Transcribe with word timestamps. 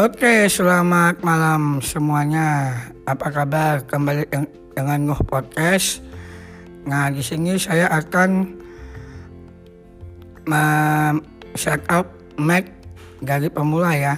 Oke, 0.00 0.48
selamat 0.48 1.20
malam 1.20 1.84
semuanya. 1.84 2.72
Apa 3.04 3.28
kabar? 3.28 3.84
Kembali 3.84 4.24
deng- 4.32 4.48
dengan 4.72 5.12
Nuh 5.12 5.20
Podcast. 5.28 6.00
Nah, 6.88 7.12
di 7.12 7.20
sini 7.20 7.60
saya 7.60 7.84
akan 7.92 8.48
set-up 11.52 12.08
Mac 12.40 12.64
dari 13.20 13.52
pemula 13.52 13.92
ya. 13.92 14.16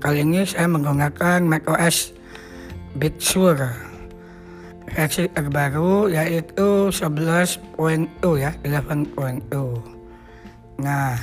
Kali 0.00 0.24
ini 0.24 0.48
saya 0.48 0.64
menggunakan 0.64 1.44
macOS 1.44 2.16
Big 2.96 3.20
Sur 3.20 3.60
versi 4.88 5.28
terbaru 5.28 6.08
yaitu 6.08 6.88
11.0 6.88 7.60
ya, 8.40 8.56
11.0. 8.64 9.44
Nah, 10.80 11.20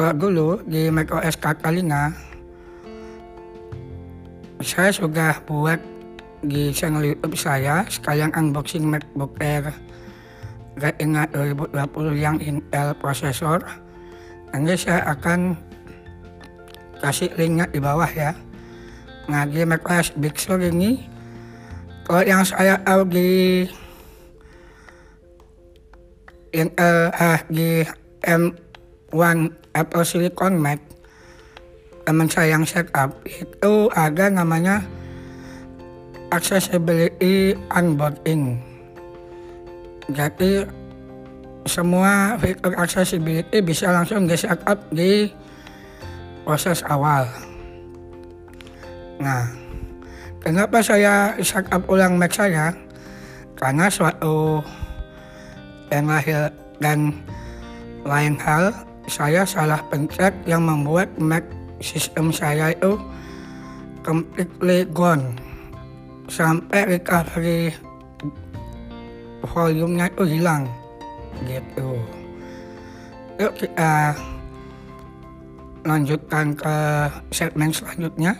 kalau 0.00 0.16
dulu 0.16 0.48
di 0.64 0.88
macOS 0.88 1.36
Catalina 1.36 2.08
saya 4.64 4.96
sudah 4.96 5.44
buat 5.44 5.76
di 6.40 6.72
channel 6.72 7.04
YouTube 7.04 7.36
saya 7.36 7.84
sekalian 7.84 8.32
unboxing 8.32 8.88
MacBook 8.88 9.36
Air 9.44 9.76
Retina 10.80 11.28
2020 11.36 12.16
yang 12.16 12.40
Intel 12.40 12.96
prosesor. 12.96 13.60
Nanti 14.56 14.88
saya 14.88 15.04
akan 15.04 15.52
kasih 17.04 17.36
linknya 17.36 17.68
di 17.68 17.76
bawah 17.76 18.08
ya. 18.08 18.32
Nah 19.28 19.44
di 19.44 19.60
macOS 19.68 20.16
Big 20.16 20.40
Sur 20.40 20.64
ini 20.64 20.96
kalau 22.08 22.24
yang 22.24 22.40
saya 22.48 22.80
tahu 22.88 23.04
di 23.04 23.28
Intel 26.56 27.12
ah, 27.12 27.44
di 27.52 27.84
M1 29.10 29.54
Apple 29.74 30.06
Silicon 30.06 30.58
Mac. 30.58 30.80
Teman 32.06 32.26
saya 32.26 32.58
yang 32.58 32.66
setup. 32.66 33.14
Itu 33.26 33.92
ada 33.94 34.26
namanya 34.32 34.82
accessibility 36.30 37.54
onboarding 37.70 38.70
jadi 40.10 40.66
semua 41.70 42.34
fitur 42.42 42.74
accessibility 42.74 43.62
bisa 43.62 43.94
langsung 43.94 44.26
di 44.26 44.34
setup 44.34 44.78
di 44.90 45.30
proses 46.42 46.82
awal. 46.90 47.30
Nah 49.22 49.46
kenapa 50.42 50.82
saya 50.82 51.38
setup 51.38 51.86
ulang 51.86 52.18
Mac 52.18 52.34
saya? 52.34 52.74
Karena 53.54 53.86
suatu 53.86 54.64
yang 55.94 56.10
lahir 56.10 56.50
dan 56.82 57.14
lain 58.02 58.34
hal 58.40 58.72
saya 59.10 59.42
salah 59.42 59.82
pencet 59.90 60.30
yang 60.46 60.62
membuat 60.62 61.10
Mac 61.18 61.42
sistem 61.82 62.30
saya 62.30 62.70
itu 62.70 62.94
completely 64.06 64.86
gone. 64.94 65.34
Sampai 66.30 66.86
recovery 66.86 67.74
volumenya 69.42 70.06
itu 70.06 70.38
hilang 70.38 70.70
gitu. 71.42 71.98
Yuk 73.42 73.52
kita 73.58 74.14
lanjutkan 75.82 76.54
ke 76.54 76.76
segmen 77.34 77.74
selanjutnya 77.74 78.36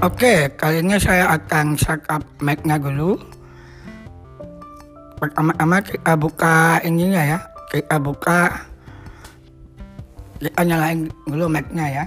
Oke, 0.00 0.48
kali 0.56 0.80
ini 0.80 0.96
saya 0.96 1.36
akan 1.36 1.76
setup 1.76 2.24
Mac-nya 2.40 2.80
dulu. 2.80 3.20
Pertama-tama 5.20 5.76
kita 5.84 6.16
buka 6.16 6.80
ininya 6.80 7.20
ya. 7.20 7.38
Kita 7.68 8.00
buka, 8.00 8.64
kita 10.40 10.60
nyalain 10.64 11.04
dulu 11.28 11.52
Mac-nya 11.52 12.00
ya. 12.00 12.04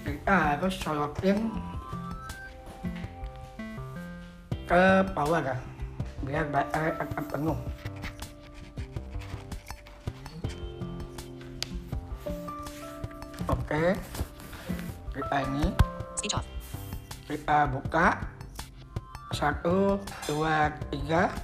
Kita 0.00 0.32
harus 0.32 0.80
colokin 0.80 1.52
ke 4.64 4.84
power 5.12 5.44
ya, 5.44 5.56
biar 6.24 6.44
baterai 6.48 6.96
tetap 6.96 7.24
penuh. 7.36 7.58
Oke, 13.66 13.98
kita 15.10 15.36
ini 15.42 15.74
Speech 16.14 16.38
off. 16.38 16.46
kita 17.26 17.66
buka. 17.66 18.14
Satu 19.34 19.98
dua 20.30 20.70
tiga. 20.94 21.34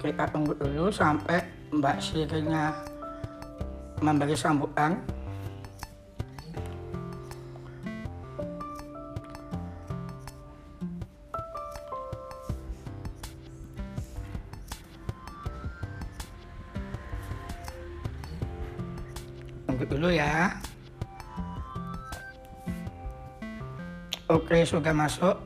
Kita 0.00 0.24
tunggu 0.32 0.56
dulu 0.56 0.88
sampai 0.88 1.44
mbak 1.76 2.00
Sirinya 2.00 2.72
memberi 4.00 4.32
sambutan 4.32 5.04
tunggu 19.78 19.94
dulu 19.94 20.10
ya 20.10 20.58
Oke 24.26 24.66
sudah 24.66 24.90
masuk 24.90 25.38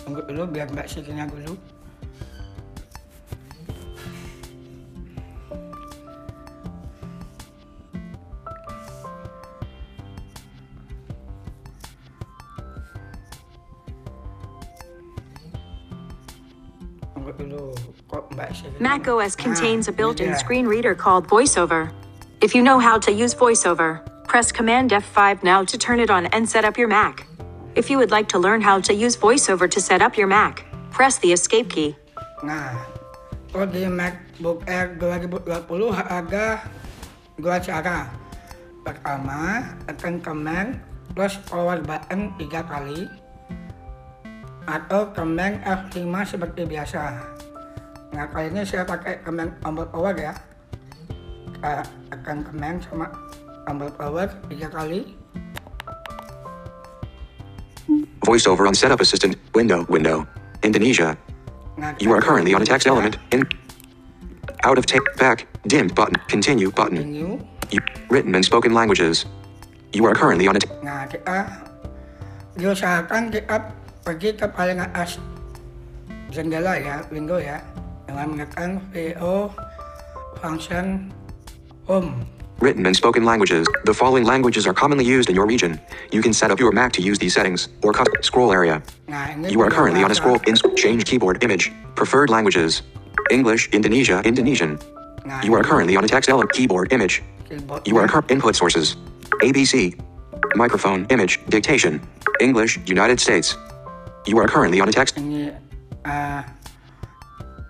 Tunggu 0.00 0.24
dulu 0.24 0.48
biar 0.48 0.72
mbak 0.72 0.88
Sirinya 0.88 1.28
dulu 1.28 1.52
macOS 18.80 19.36
Nah, 19.36 19.44
contains 19.44 19.84
a 19.88 19.92
ini 19.92 19.96
built-in 20.00 20.32
dia. 20.32 20.40
screen 20.40 20.64
reader 20.64 20.96
called 20.96 21.28
VoiceOver. 21.28 21.99
If 22.40 22.56
you 22.56 22.64
know 22.64 22.80
how 22.80 22.96
to 23.04 23.12
use 23.12 23.36
VoiceOver, 23.36 24.00
press 24.24 24.48
Command 24.48 24.96
F5 24.96 25.44
now 25.44 25.60
to 25.60 25.76
turn 25.76 26.00
it 26.00 26.08
on 26.08 26.24
and 26.32 26.48
set 26.48 26.64
up 26.64 26.80
your 26.80 26.88
Mac. 26.88 27.28
If 27.76 27.92
you 27.92 28.00
would 28.00 28.08
like 28.08 28.32
to 28.32 28.40
learn 28.40 28.64
how 28.64 28.80
to 28.80 28.96
use 28.96 29.12
VoiceOver 29.12 29.68
to 29.68 29.76
set 29.76 30.00
up 30.00 30.16
your 30.16 30.24
Mac, 30.24 30.64
press 30.88 31.20
the 31.20 31.36
Escape 31.36 31.68
key. 31.68 31.92
Nah, 32.40 32.80
kalau 33.52 33.68
di 33.68 33.84
MacBook 33.84 34.64
Air 34.64 34.96
2020 34.96 35.92
ada 35.92 36.64
dua 37.36 37.60
cara. 37.60 38.08
Pertama, 38.88 39.60
tekan 39.84 40.24
command 40.24 40.80
plus 41.12 41.36
power 41.44 41.76
button 41.84 42.32
tiga 42.40 42.64
kali 42.64 43.04
atau 44.64 45.12
command 45.12 45.60
F5 45.60 46.08
seperti 46.24 46.64
biasa. 46.64 47.20
Nah, 48.16 48.24
kali 48.32 48.48
ini 48.48 48.64
saya 48.64 48.88
pakai 48.88 49.20
command 49.20 49.60
power 49.60 50.16
ya. 50.16 50.32
Kita 51.60 51.84
tekan 52.08 52.40
command 52.40 52.80
sama 52.88 53.12
tombol 53.68 53.92
power 53.92 54.32
tiga 54.48 54.72
kali. 54.72 55.12
Voiceover 58.24 58.64
on 58.64 58.72
Setup 58.72 58.96
Assistant, 59.04 59.36
window, 59.52 59.84
window. 59.92 60.24
Indonesia. 60.64 61.20
Nah, 61.76 61.92
You 62.00 62.16
are 62.16 62.24
currently 62.24 62.56
on 62.56 62.64
a 62.64 62.68
text 62.68 62.88
element. 62.88 63.20
In. 63.28 63.44
Out 64.64 64.80
of 64.80 64.88
take 64.88 65.04
back. 65.20 65.44
Dimmed 65.68 65.92
button. 65.92 66.16
Continue 66.32 66.72
button. 66.72 67.04
Continue. 67.04 67.44
You, 67.68 67.84
written 68.08 68.32
and 68.32 68.40
spoken 68.40 68.72
languages. 68.72 69.28
You 69.92 70.08
are 70.08 70.16
currently 70.16 70.48
on 70.48 70.56
a. 70.56 70.64
Nah, 70.80 71.04
kita 71.12 71.44
diusahakan 72.56 73.28
kita 73.36 73.68
pergi 74.00 74.32
ke 74.32 74.48
paling 74.48 74.80
atas 74.80 75.20
jendela 76.32 76.72
ya, 76.80 77.04
window 77.12 77.36
ya, 77.36 77.60
dengan 78.08 78.32
menekan 78.32 78.80
VO 78.96 79.52
function 80.40 81.12
home. 81.90 82.26
written 82.60 82.84
and 82.84 82.94
spoken 82.94 83.24
languages. 83.24 83.64
The 83.88 83.94
following 83.94 84.24
languages 84.24 84.66
are 84.68 84.74
commonly 84.76 85.04
used 85.04 85.28
in 85.30 85.34
your 85.34 85.46
region. 85.48 85.80
You 86.12 86.20
can 86.20 86.32
set 86.32 86.50
up 86.52 86.60
your 86.60 86.72
Mac 86.72 86.92
to 86.92 87.02
use 87.02 87.18
these 87.18 87.32
settings 87.32 87.68
or 87.82 87.90
custom 87.96 88.20
scroll 88.22 88.52
area. 88.52 88.82
You 89.48 89.60
are 89.64 89.70
currently 89.70 90.04
on 90.04 90.10
a 90.10 90.14
scroll 90.14 90.38
in 90.46 90.54
change 90.76 91.06
keyboard 91.08 91.42
image. 91.42 91.72
Preferred 91.96 92.28
languages. 92.28 92.82
English, 93.30 93.70
Indonesia, 93.72 94.20
Indonesian. 94.28 94.76
You 95.42 95.54
are 95.56 95.64
currently 95.64 95.96
on 95.96 96.04
a 96.04 96.08
text 96.08 96.28
element 96.28 96.52
keyboard 96.52 96.92
image. 96.92 97.22
You 97.88 97.96
are 97.96 98.06
cur- 98.06 98.28
input 98.28 98.54
sources. 98.54 98.96
ABC. 99.40 99.96
Microphone, 100.54 101.06
image, 101.08 101.40
dictation. 101.48 102.00
English, 102.44 102.78
United 102.84 103.18
States. 103.20 103.56
You 104.28 104.36
are 104.38 104.48
currently 104.48 104.80
on 104.84 104.88
a 104.88 104.92
text. 104.92 105.16
uh, 105.16 106.42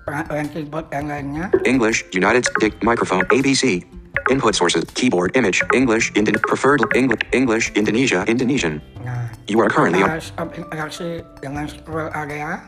peraturan 0.02 0.50
keyboard 0.50 0.86
yang 0.90 1.06
lainnya. 1.06 1.46
English, 1.62 2.02
United 2.10 2.42
Dic- 2.58 2.82
microphone, 2.82 3.22
ABC. 3.30 3.86
Input 4.30 4.54
sources. 4.54 4.84
Keyboard. 4.94 5.34
Image. 5.36 5.62
English. 5.74 6.12
Indo- 6.14 6.38
preferred. 6.46 6.82
English. 6.94 7.22
English. 7.32 7.66
Indonesia. 7.74 8.22
Indonesian. 8.26 8.78
Nah, 9.02 9.26
You 9.50 9.58
are 9.62 9.70
currently 9.70 10.02
on 10.06 10.20
interaksi 10.54 11.22
dengan 11.42 11.66
scroll 11.66 12.10
area. 12.14 12.62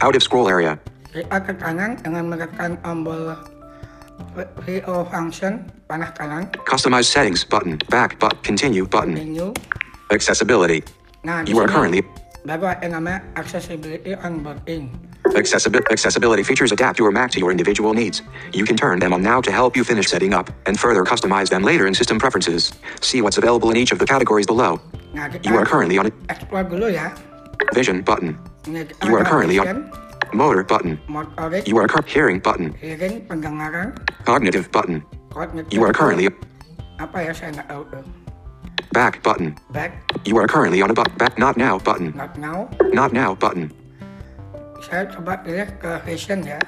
out 0.00 0.14
of 0.14 0.22
scroll 0.22 0.46
area. 0.46 0.78
Kita 1.12 1.38
ke 1.44 1.52
kanan 1.58 1.98
dengan 2.00 2.30
menekan 2.30 2.78
tombol 2.82 3.36
VO 4.64 5.04
function 5.10 5.66
panah 5.90 6.08
kanan, 6.16 6.46
Customize 6.64 7.10
settings 7.10 7.42
button. 7.44 7.76
Back 7.90 8.16
but 8.22 8.38
continue 8.46 8.86
button. 8.86 9.18
menu. 9.18 9.50
Accessibility. 10.14 10.80
Nah, 11.26 11.42
You 11.44 11.58
are 11.60 11.68
currently 11.68 12.02
baru 12.42 12.74
ada 12.74 12.86
namanya 12.90 13.22
accessibility 13.38 14.18
onboarding. 14.18 14.90
Accessibi- 15.32 15.84
accessibility 15.90 16.42
features 16.42 16.72
adapt 16.72 16.98
your 16.98 17.10
Mac 17.10 17.30
to 17.32 17.38
your 17.40 17.50
individual 17.50 17.94
needs. 17.94 18.20
You 18.52 18.64
can 18.64 18.76
turn 18.76 18.98
them 19.00 19.12
on 19.12 19.22
now 19.22 19.40
to 19.40 19.50
help 19.50 19.76
you 19.76 19.84
finish 19.84 20.06
setting 20.08 20.34
up 20.34 20.50
and 20.66 20.78
further 20.78 21.04
customize 21.04 21.48
them 21.48 21.62
later 21.62 21.86
in 21.86 21.94
system 21.94 22.18
preferences. 22.18 22.72
See 23.00 23.22
what's 23.22 23.38
available 23.38 23.70
in 23.70 23.76
each 23.76 23.92
of 23.92 23.98
the 23.98 24.06
categories 24.06 24.46
below. 24.46 24.80
You 25.42 25.56
are 25.56 25.64
currently 25.64 25.98
on 25.98 26.12
vision 27.74 28.02
button, 28.02 28.38
You 28.66 29.16
are 29.16 29.24
currently 29.24 29.58
on- 29.58 29.90
motor 30.34 30.62
button. 30.62 30.98
You 31.66 31.76
are 31.78 31.88
cur- 31.88 32.04
hearing 32.06 32.38
button, 32.38 32.74
hearing, 32.80 33.26
cognitive 34.24 34.70
button. 34.72 35.02
You 35.70 35.82
are 35.84 35.92
currently 35.92 36.28
apa 37.00 37.18
ya 37.24 37.32
saya 37.34 37.50
nggak 37.50 37.66
tahu 37.66 37.82
tuh. 37.90 38.04
back 38.92 39.24
button. 39.24 39.56
Back, 39.72 40.04
You 40.28 40.36
are 40.38 40.46
currently 40.46 40.84
on 40.84 40.92
a 40.92 40.94
but 40.94 41.08
back 41.18 41.34
not 41.40 41.56
now 41.56 41.80
button. 41.80 42.12
not 42.14 42.36
now. 42.38 42.68
Not 42.92 43.10
now 43.16 43.34
button. 43.34 43.72
Saya 44.82 45.06
coba 45.06 45.38
pilih 45.46 45.70
ke. 45.78 46.02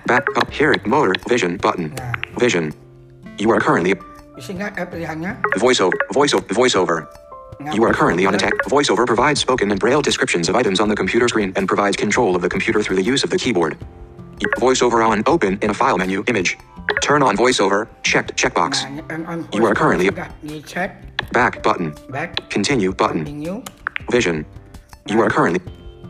Back 0.07 0.25
up 0.39 0.47
hearing 0.55 0.81
motor 0.87 1.13
vision 1.27 1.59
button. 1.59 1.91
Nah, 1.99 2.15
Vision. 2.39 2.71
You 3.43 3.51
are 3.51 3.59
currently 3.59 3.99
di 4.35 4.43
sini 4.43 4.67
ada 4.67 4.83
pilihannya. 4.87 5.59
voiceover 5.59 5.95
voiceover 6.15 6.47
voiceover. 6.55 6.99
Nah, 7.63 7.71
You 7.71 7.87
are 7.87 7.95
currently 7.95 8.27
on 8.27 8.35
a 8.35 8.41
tech. 8.41 8.51
VoiceOver 8.67 9.07
provides 9.07 9.39
spoken 9.39 9.71
and 9.71 9.79
braille 9.79 10.03
descriptions 10.03 10.51
of 10.51 10.59
items 10.59 10.83
on 10.83 10.91
the 10.91 10.99
computer 10.99 11.31
screen 11.31 11.55
and 11.55 11.71
provides 11.71 11.95
control 11.95 12.35
of 12.35 12.43
the 12.43 12.51
computer 12.51 12.83
through 12.83 12.99
the 12.99 13.07
use 13.07 13.23
of 13.23 13.31
the 13.31 13.39
keyboard. 13.39 13.79
VoiceOver 14.59 15.07
on 15.07 15.23
open 15.31 15.63
in 15.63 15.71
a 15.71 15.77
file 15.77 15.95
menu 15.95 16.27
image. 16.27 16.59
Turn 16.99 17.23
on 17.23 17.39
VoiceOver 17.39 17.87
checked 18.03 18.35
checkbox. 18.35 18.83
Nah, 18.83 18.91
ini 18.91 19.03
turn 19.07 19.23
on 19.31 19.39
You 19.55 19.63
are 19.71 19.75
currently- 19.75 20.11
Back 21.31 21.63
button. 21.63 21.95
Back, 22.11 22.43
Continue 22.51 22.91
button. 22.91 23.23
continue. 23.23 23.63
Vision. 24.11 24.43
You 25.07 25.23
are 25.23 25.31
currently 25.31 25.63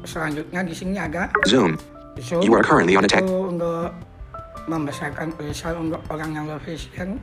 Selanjutnya 0.04 0.60
di 0.64 0.72
sini 0.76 0.96
ada 1.00 1.28
zoom. 1.48 1.76
Zoom. 2.20 2.42
You 2.42 2.54
are 2.54 2.62
currently 2.62 2.96
on 2.96 3.04
a 3.04 3.08
tech. 3.08 3.24
Itu 3.24 3.50
untuk 3.50 3.90
membesarkan 4.66 5.36
tulisan 5.36 5.74
eh, 5.74 5.80
untuk 5.80 6.00
orang 6.10 6.34
yang 6.34 6.44
low 6.48 6.58
vision. 6.62 7.20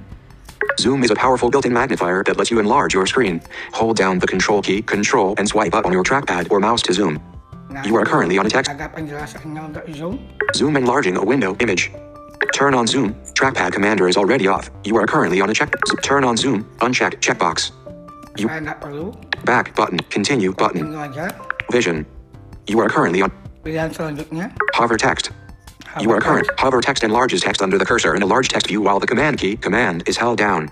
Zoom 0.80 1.04
is 1.04 1.10
a 1.10 1.18
powerful 1.18 1.50
built-in 1.50 1.74
magnifier 1.74 2.24
that 2.24 2.38
lets 2.38 2.52
you 2.52 2.60
enlarge 2.60 2.94
your 2.94 3.10
screen. 3.10 3.42
Hold 3.74 3.98
down 3.98 4.20
the 4.20 4.30
control 4.30 4.62
key, 4.62 4.82
control, 4.82 5.34
and 5.42 5.50
swipe 5.50 5.74
up 5.74 5.86
on 5.86 5.92
your 5.92 6.04
trackpad 6.06 6.52
or 6.54 6.60
mouse 6.60 6.82
to 6.86 6.94
zoom. 6.94 7.18
You 7.84 7.96
are 7.96 8.06
currently 8.06 8.38
on 8.38 8.46
a 8.46 8.52
text. 8.52 8.70
Ada 8.70 8.92
penjelasannya 8.92 9.62
untuk 9.74 9.84
zoom. 10.54 10.76
Enlarging 10.76 11.18
a 11.18 11.24
window 11.24 11.56
image. 11.64 11.90
Turn 12.54 12.76
on 12.76 12.86
zoom. 12.86 13.16
Trackpad 13.34 13.72
commander 13.72 14.12
is 14.12 14.18
already 14.20 14.46
off. 14.46 14.70
You 14.84 14.98
are 15.00 15.08
currently 15.08 15.40
on 15.40 15.50
a 15.50 15.56
check. 15.56 15.72
Turn 16.04 16.28
on 16.28 16.36
zoom. 16.36 16.68
Unchecked 16.84 17.24
checkbox. 17.24 17.72
You- 18.36 18.52
Saya 18.52 18.62
nggak 18.62 18.84
perlu. 18.84 19.16
Back 19.48 19.74
button. 19.74 19.98
Continue 20.12 20.52
button. 20.52 20.94
Vision. 21.72 22.06
You 22.68 22.78
are 22.84 22.92
currently 22.92 23.24
on 23.24 23.32
Pilihan 24.82 24.90
selanjutnya. 24.90 24.90
hover 24.90 24.98
text. 24.98 25.26
You 26.00 26.10
are 26.12 26.22
current. 26.24 26.48
Hover 26.58 26.82
text 26.82 27.04
enlarges 27.04 27.42
text 27.42 27.62
under 27.62 27.78
the 27.78 27.86
cursor 27.86 28.16
in 28.16 28.24
a 28.24 28.30
large 28.30 28.48
text 28.48 28.68
view 28.68 28.82
while 28.82 29.00
the 29.00 29.08
command 29.08 29.38
key 29.38 29.58
command 29.58 30.04
is 30.08 30.16
held 30.18 30.38
down. 30.40 30.72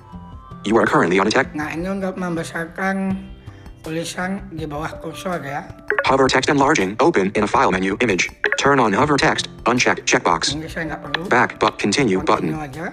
You 0.66 0.78
are 0.80 0.88
currently 0.88 1.20
on 1.20 1.28
a 1.28 1.32
text. 1.32 1.52
Nah 1.56 1.70
ini 1.76 1.88
untuk 1.92 2.16
membesarkan 2.16 3.16
tulisan 3.84 4.48
di 4.56 4.64
bawah 4.64 4.96
kursor 5.04 5.44
ya. 5.44 5.68
Hover 6.08 6.32
text 6.32 6.50
enlarging 6.50 6.96
open 7.04 7.30
in 7.36 7.44
a 7.44 7.50
file 7.52 7.70
menu 7.72 8.00
image. 8.00 8.32
Turn 8.58 8.80
on 8.80 8.96
hover 8.96 9.20
text. 9.20 9.52
Unchecked 9.68 10.08
checkbox. 10.08 10.56
Ini 10.56 10.68
saya 10.72 10.96
nggak 10.96 11.02
perlu. 11.06 11.22
Back 11.28 11.60
but 11.60 11.76
continue 11.78 12.20
Continue 12.24 12.56
button. 12.56 12.72
aja. 12.72 12.86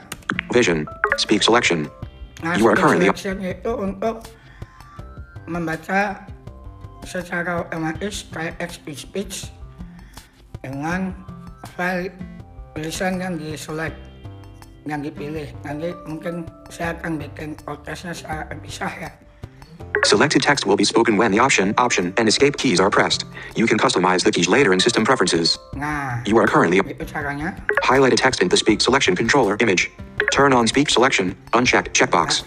Vision. 0.50 0.84
Speak 1.16 1.42
selection. 1.46 1.86
Nah, 2.44 2.58
You 2.58 2.68
are 2.68 2.76
currently- 2.76 3.08
selection 3.08 3.40
itu 3.40 3.72
untuk 3.72 4.26
membaca 5.46 6.26
secara 7.06 7.62
otomatis 7.62 8.26
kayak 8.34 8.58
text 8.58 8.82
speech 8.98 9.46
dengan 10.62 11.12
file 11.76 12.12
tulisan 12.74 13.20
yang 13.20 13.34
di 13.36 13.56
select 13.56 13.96
yang 14.86 15.02
dipilih. 15.02 15.50
Nanti 15.66 15.90
mungkin 16.06 16.46
saya 16.70 16.94
akan 16.94 17.18
bikin 17.18 17.58
podcastnya 17.66 18.14
secara 18.14 18.46
terpisah 18.46 18.92
ya. 19.02 19.10
Selected 20.04 20.44
text 20.44 20.66
will 20.68 20.76
be 20.76 20.84
spoken 20.84 21.16
when 21.16 21.32
the 21.32 21.40
option, 21.40 21.74
option, 21.80 22.12
and 22.20 22.28
escape 22.28 22.54
keys 22.56 22.78
are 22.78 22.90
pressed. 22.92 23.24
You 23.56 23.66
can 23.66 23.78
customize 23.80 24.22
the 24.22 24.30
keys 24.30 24.46
later 24.46 24.72
in 24.72 24.78
system 24.78 25.02
preferences. 25.04 25.58
Nah, 25.74 26.20
You 26.28 26.36
are 26.38 26.46
currently 26.46 26.78
caranya. 27.10 27.56
highlighted 27.82 28.20
text 28.20 28.38
in 28.44 28.48
the 28.48 28.56
speak 28.56 28.80
selection 28.80 29.16
controller 29.16 29.56
image. 29.58 29.90
Turn 30.30 30.52
on 30.52 30.68
speak 30.68 30.90
selection. 30.90 31.34
Unchecked 31.54 31.90
checkbox. 31.96 32.44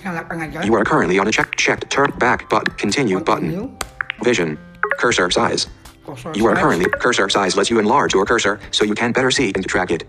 You 0.64 0.74
are 0.78 0.86
currently 0.86 1.20
on 1.20 1.28
a 1.28 1.34
check 1.34 1.56
checked 1.58 1.90
turn 1.90 2.14
back 2.22 2.48
button 2.50 2.72
continue 2.78 3.20
button. 3.20 3.76
Vision. 4.24 4.58
Cursor 5.02 5.30
size. 5.32 5.68
Cursor 6.16 6.34
You 6.36 6.48
are 6.48 6.56
currently 6.56 6.90
cursor 7.00 7.30
size 7.30 7.56
lets 7.56 7.70
you 7.70 7.78
enlarge 7.80 8.14
your 8.14 8.26
cursor 8.26 8.60
so 8.72 8.84
you 8.86 8.96
can 8.96 9.12
better 9.12 9.30
see 9.32 9.52
and 9.54 9.66
track 9.68 9.92
it. 9.92 10.04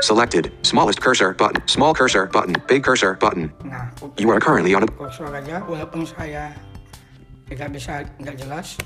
Selected. 0.00 0.52
Smallest 0.62 1.00
cursor 1.00 1.32
button. 1.34 1.62
Small 1.68 1.94
cursor 1.94 2.26
button. 2.26 2.56
Big 2.68 2.82
cursor 2.84 3.14
button. 3.14 3.52
Nah. 3.64 3.88
You 4.18 4.30
are 4.30 4.40
currently 4.40 4.74
on 4.74 4.82
a 4.84 4.86
kursor 4.88 5.28
aja 5.32 5.60
walaupun 5.68 6.04
saya 6.08 6.52
tidak 7.48 7.72
bisa 7.76 8.04
jelas. 8.36 8.76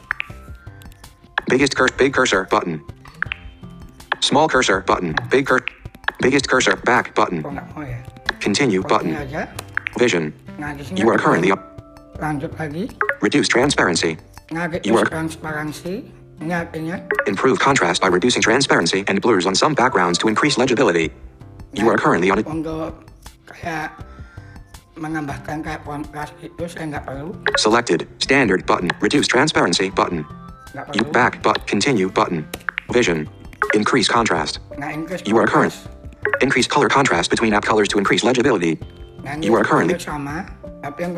biggest 1.46 1.75
cursor 1.78 1.94
big 1.98 2.12
cursor 2.14 2.44
button. 2.50 2.82
Small 4.20 4.48
cursor 4.50 4.82
button. 4.82 5.14
Big 5.31 5.46
cur 5.46 5.62
biggest 6.20 6.48
cursor 6.50 6.75
back 6.82 7.14
button. 7.14 7.43
Nggak 7.43 7.66
mau 7.75 7.82
ya? 7.87 8.02
Continue 8.43 8.82
button. 8.82 9.14
aja. 9.14 9.46
Vision. 9.98 10.34
Nah, 10.58 10.75
You 10.94 11.08
are 11.10 11.19
currently 11.19 11.50
up. 11.54 11.62
lanjut 12.19 12.50
lagi. 12.58 12.90
Reduce 13.22 13.46
transparency. 13.48 14.16
Nah, 14.50 14.66
You 14.82 14.98
are- 14.98 15.06
transparansi. 15.06 16.25
Improve 17.26 17.58
contrast 17.58 18.00
by 18.02 18.08
reducing 18.08 18.42
transparency 18.42 19.04
and 19.08 19.20
blurs 19.20 19.46
on 19.46 19.54
some 19.54 19.74
backgrounds 19.74 20.18
to 20.20 20.28
increase 20.28 20.58
legibility. 20.58 21.10
You 21.72 21.88
are 21.88 21.96
currently 21.96 22.30
on 22.30 22.38
a 22.38 22.42
untuk 22.44 22.92
kayak 23.48 23.92
menambahkan 24.96 25.60
kayak 25.64 25.84
kontras 25.84 26.32
itu 26.40 26.64
saya 26.69 26.88
nggak 26.88 27.05
perlu. 27.05 27.36
selected 27.60 28.08
standard 28.20 28.64
button. 28.64 28.88
Reduce 29.00 29.28
transparency 29.28 29.88
button. 29.93 30.24
Nggak 30.72 30.86
You 30.96 31.05
back 31.08 31.40
but 31.44 31.64
continue 31.69 32.08
button. 32.08 32.44
Vision. 32.93 33.28
Increase 33.74 34.08
contrast. 34.08 34.60
Nah, 34.78 34.93
increase 34.93 35.24
You 35.24 35.36
are 35.40 35.48
current. 35.48 35.72
contrast. 35.72 36.40
Increase 36.44 36.69
color 36.69 36.88
contrast 36.88 37.28
between 37.32 37.52
app 37.56 37.64
colors 37.64 37.88
to 37.93 37.98
increase 37.98 38.24
legibility. 38.24 38.76
Nah, 39.24 39.36
ini 39.36 39.48
You 39.48 39.56
are 39.56 39.64
currently- 39.64 39.96
sama, 40.00 40.44
tapi 40.84 41.02
yang 41.02 41.16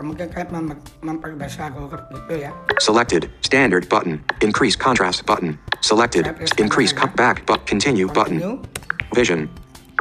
kok 0.00 0.08
mungkin 0.08 0.32
kayak 0.32 0.48
mem- 0.48 0.80
memperbesar 1.04 1.76
huruf 1.76 2.00
gitu 2.08 2.48
ya. 2.48 2.56
Selected 2.80 3.28
standard 3.44 3.84
button. 3.92 4.24
Increase 4.40 4.72
contrast 4.72 5.28
button. 5.28 5.60
Selected 5.84 6.24
increase 6.56 6.88
cut 6.88 7.12
back 7.20 7.44
but 7.44 7.68
continue 7.68 8.08
button. 8.08 8.64
Vision. 9.12 9.52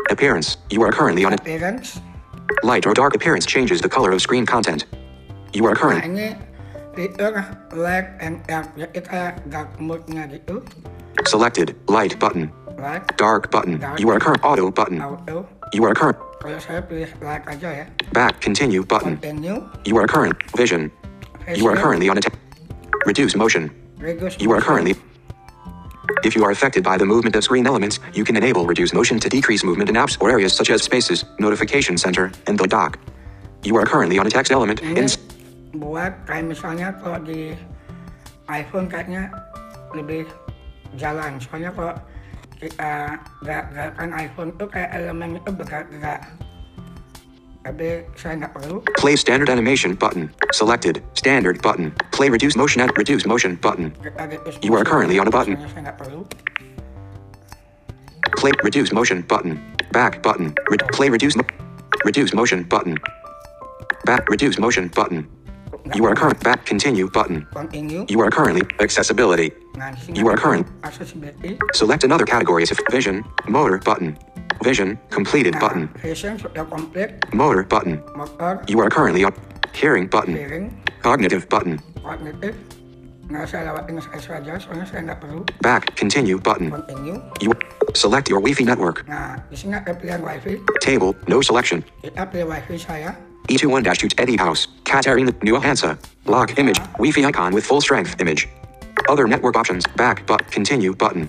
Appearance. 0.08 0.56
You 0.72 0.88
are 0.88 0.96
currently 0.96 1.27
on 1.27 1.36
Appearance. 1.36 2.00
light 2.63 2.88
or 2.88 2.96
dark 2.96 3.12
appearance 3.12 3.44
changes 3.44 3.84
the 3.84 3.91
color 3.91 4.15
of 4.15 4.24
screen 4.24 4.48
content. 4.48 4.88
You 5.51 5.68
are 5.68 5.75
Nah, 5.75 5.84
current. 5.84 6.03
ini 6.08 6.27
fitur 6.96 7.44
light 7.75 8.08
and 8.24 8.39
dark. 8.48 8.72
Jadi 8.79 9.03
kayak 9.03 9.51
dark 9.51 9.68
mode-nya 9.84 10.32
gitu. 10.32 10.63
Selected 11.27 11.75
light 11.91 12.15
button. 12.24 12.48
Light, 12.79 13.03
Dark 13.20 13.51
button. 13.51 13.84
You 14.00 14.08
are 14.08 14.24
current 14.24 14.39
auto 14.48 14.72
button. 14.72 15.03
auto. 15.03 15.44
You 15.73 15.85
are 15.85 15.93
current 15.93 16.17
Kalau 16.39 16.55
saya 16.55 16.79
pilih 16.79 17.11
light 17.19 17.43
aja 17.51 17.83
ya. 17.83 17.85
back 18.15 18.39
continue 18.39 18.79
button. 18.79 19.19
Continue. 19.19 19.59
You 19.83 19.99
are 19.99 20.07
current 20.07 20.39
vision. 20.55 20.88
You 21.51 21.67
are 21.67 21.75
currently 21.75 22.07
on 22.07 22.15
a 22.15 22.23
te- 22.23 22.31
reduce 23.03 23.35
motion. 23.35 23.67
reduce 23.99 24.39
You 24.39 24.55
are 24.55 24.63
currently 24.63 24.95
if 26.23 26.35
you 26.35 26.43
are 26.43 26.51
affected 26.51 26.83
by 26.83 26.97
the 26.97 27.05
movement 27.05 27.35
of 27.35 27.43
screen 27.43 27.67
elements, 27.67 27.99
you 28.13 28.23
can 28.23 28.35
enable 28.35 28.65
reduce 28.65 28.93
motion 28.93 29.19
to 29.19 29.27
decrease 29.29 29.63
movement 29.63 29.89
in 29.89 29.95
apps 29.95 30.17
or 30.19 30.31
areas 30.31 30.53
such 30.53 30.69
as 30.69 30.83
spaces, 30.83 31.25
notification 31.39 31.97
center, 31.97 32.31
and 32.47 32.57
the 32.57 32.67
dock. 32.67 32.99
You 33.63 33.75
are 33.77 33.85
currently 33.85 34.17
on 34.19 34.27
a 34.27 34.31
text 34.31 34.51
element 34.51 34.79
Ini 34.79 34.95
in 34.95 35.07
buat 35.75 36.25
kayak 36.25 36.49
misalnya 36.49 36.97
kalau 36.97 37.21
di 37.21 37.53
iPhone 38.49 38.89
kayaknya 38.89 39.29
lebih 39.93 40.25
jalan. 40.97 41.38
Soalnya 41.38 41.69
kalau 41.75 41.93
kita 42.59 43.15
gerak-gerakan 43.39 44.09
iPhone 44.11 44.49
itu 44.51 44.65
kayak 44.67 44.89
elemen 44.91 45.39
itu 45.39 45.49
bergerak-gerak. 45.49 46.21
Tapi 47.59 48.07
saya 48.15 48.39
nggak 48.39 48.53
perlu. 48.55 48.83
play 48.99 49.15
standard 49.15 49.51
animation 49.51 49.95
button. 49.95 50.31
Selected 50.51 51.03
standard 51.15 51.59
button. 51.63 51.91
Play 52.11 52.27
reduce 52.31 52.55
motion 52.55 52.83
and 52.83 52.91
reduce 52.95 53.27
motion 53.27 53.55
button. 53.59 53.91
You 54.63 54.75
are 54.75 54.83
currently 54.83 55.19
on 55.19 55.27
a 55.27 55.33
button. 55.33 55.55
Soalnya 55.55 55.71
saya 55.71 55.83
nggak 55.91 55.97
perlu. 55.99 56.19
Play 58.39 58.51
reduce 58.63 58.91
motion 58.95 59.23
button. 59.27 59.59
Back 59.91 60.23
button. 60.23 60.55
Re- 60.71 60.83
play 60.95 61.11
reduce 61.11 61.35
mo- 61.35 61.47
reduce 62.07 62.31
motion 62.31 62.63
button. 62.63 62.95
Back. 64.07 64.27
Reduce 64.31 64.55
motion 64.59 64.87
button. 64.87 65.27
You 65.96 66.05
are 66.05 66.15
current. 66.15 66.39
Back. 66.43 66.65
Continue 66.65 67.10
button. 67.10 67.48
Continue. 67.53 68.05
You 68.10 68.22
are 68.22 68.29
currently 68.29 68.62
accessibility. 68.79 69.51
Nah, 69.77 69.91
di 69.91 70.00
sini 70.01 70.19
You 70.19 70.27
are 70.29 70.38
current. 70.38 70.67
Accessibility. 70.84 71.58
Select 71.74 72.03
another 72.03 72.25
category 72.25 72.63
as 72.63 72.72
if 72.72 72.77
vision, 72.91 73.25
motor 73.48 73.79
button. 73.81 74.17
Vision 74.62 75.00
completed 75.10 75.55
button. 75.58 75.88
Vision 76.03 76.36
sudah 76.38 76.67
komplit. 76.67 77.15
Motor 77.34 77.63
button. 77.63 78.03
You 78.67 78.84
are 78.84 78.91
currently 78.91 79.24
on 79.24 79.34
hearing 79.72 80.05
button. 80.05 80.36
Hearing. 80.36 80.75
Cognitive 81.01 81.48
button. 81.48 81.79
Kognitif. 82.03 82.53
Nggak 83.29 83.46
saya 83.46 83.69
lewatin 83.69 84.01
saja, 84.01 84.53
soalnya 84.58 84.86
saya 84.89 85.05
nggak 85.05 85.22
perlu. 85.22 85.46
Back. 85.62 85.93
Continue 85.93 86.41
button. 86.41 86.74
Continue. 86.74 87.22
You 87.39 87.53
select 87.93 88.27
your 88.27 88.41
Wi-Fi 88.41 88.65
network. 88.65 89.05
Nah, 89.05 89.38
di 89.48 89.55
sini 89.55 89.77
ada 89.77 89.93
pilihan 89.93 90.25
wifi. 90.25 90.58
Table. 90.81 91.13
No 91.29 91.39
selection. 91.39 91.86
Kita 92.01 92.25
pilih 92.25 92.50
wifi 92.50 92.75
saya. 92.81 93.28
E 93.50 93.58
E21-2 93.58 94.20
Eddie 94.20 94.38
House. 94.38 94.68
Katarina 94.84 95.34
New 95.41 95.60
Hansa. 95.60 95.98
Lock 96.25 96.58
image. 96.60 96.79
Wi-Fi 96.98 97.25
icon 97.25 97.53
with 97.53 97.65
full 97.65 97.82
strength 97.82 98.22
image. 98.22 98.48
Other 99.10 99.27
network 99.27 99.56
options. 99.56 99.86
Back 99.96 100.25
but 100.27 100.50
continue 100.51 100.94
button. 100.94 101.27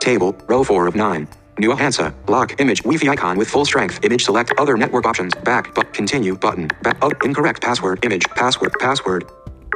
Table. 0.00 0.34
Row 0.48 0.64
4 0.64 0.86
of 0.86 0.96
9. 0.96 1.28
New 1.58 1.76
Hansa. 1.76 2.14
Lock 2.28 2.58
image. 2.60 2.82
Wi-Fi 2.82 3.10
icon 3.10 3.36
with 3.36 3.48
full 3.48 3.66
strength 3.66 4.02
image. 4.02 4.24
Select 4.24 4.52
other 4.58 4.76
network 4.76 5.04
options. 5.04 5.34
Back 5.44 5.74
but 5.74 5.92
continue 5.92 6.36
button. 6.36 6.68
Back. 6.82 6.96
Oh, 7.02 7.12
incorrect 7.22 7.62
password 7.62 8.04
image. 8.04 8.24
Password. 8.30 8.72
Password. 8.80 9.24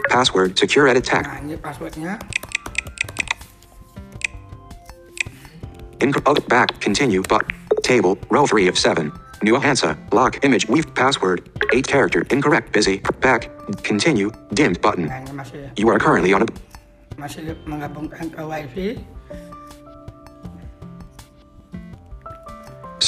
Password. 0.08 0.58
Secure 0.58 0.88
edit 0.88 1.04
tag. 1.04 1.26
Nah, 1.26 1.40
ini 1.40 1.56
passwordnya. 1.56 2.18
Oh, 6.26 6.34
back, 6.48 6.80
continue, 6.80 7.22
but, 7.28 7.42
table, 7.82 8.16
row 8.30 8.46
3 8.46 8.68
of 8.68 8.78
7. 8.78 9.12
New 9.42 9.56
Hansa, 9.56 9.96
lock, 10.12 10.44
image, 10.44 10.68
weave, 10.68 10.94
password, 10.94 11.48
8 11.72 11.86
character, 11.86 12.26
incorrect, 12.30 12.72
busy, 12.72 13.00
back, 13.20 13.48
continue, 13.82 14.30
dimmed 14.52 14.80
button. 14.80 15.06
Nah, 15.06 15.24
ini 15.24 15.32
masih 15.32 15.58
You 15.80 15.88
are 15.88 15.98
currently 15.98 16.36
on 16.36 16.44
a, 16.44 16.48
masih 17.16 17.56
menggabungkan 17.64 18.28
ke 18.28 18.40
wifi. 18.44 18.88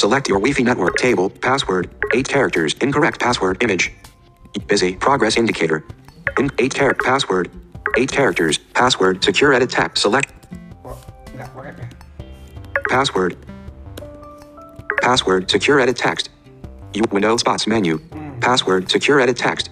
select 0.03 0.27
your 0.27 0.39
Wi-Fi 0.39 0.63
network, 0.63 0.97
table, 0.97 1.29
password, 1.29 1.87
8 2.13 2.27
characters, 2.27 2.75
incorrect, 2.81 3.21
password, 3.21 3.63
image. 3.63 3.93
Busy, 4.67 4.95
progress 4.97 5.37
indicator. 5.37 5.85
In 6.37 6.51
8 6.59 6.73
character, 6.73 7.03
password, 7.05 7.49
8 7.95 8.11
characters, 8.11 8.57
password, 8.73 9.23
secure 9.23 9.53
edit 9.53 9.69
tag, 9.69 9.95
select, 9.95 10.33
nggak 11.33 11.49
korek 11.55 11.77
ya. 11.77 11.87
password, 12.89 13.37
password, 15.03 15.51
secure 15.51 15.81
edit 15.81 15.97
text. 15.97 16.29
You 16.93 17.03
window 17.11 17.35
spots 17.35 17.67
menu. 17.67 17.99
Password, 18.39 18.89
secure 18.89 19.19
edit 19.19 19.35
text. 19.35 19.69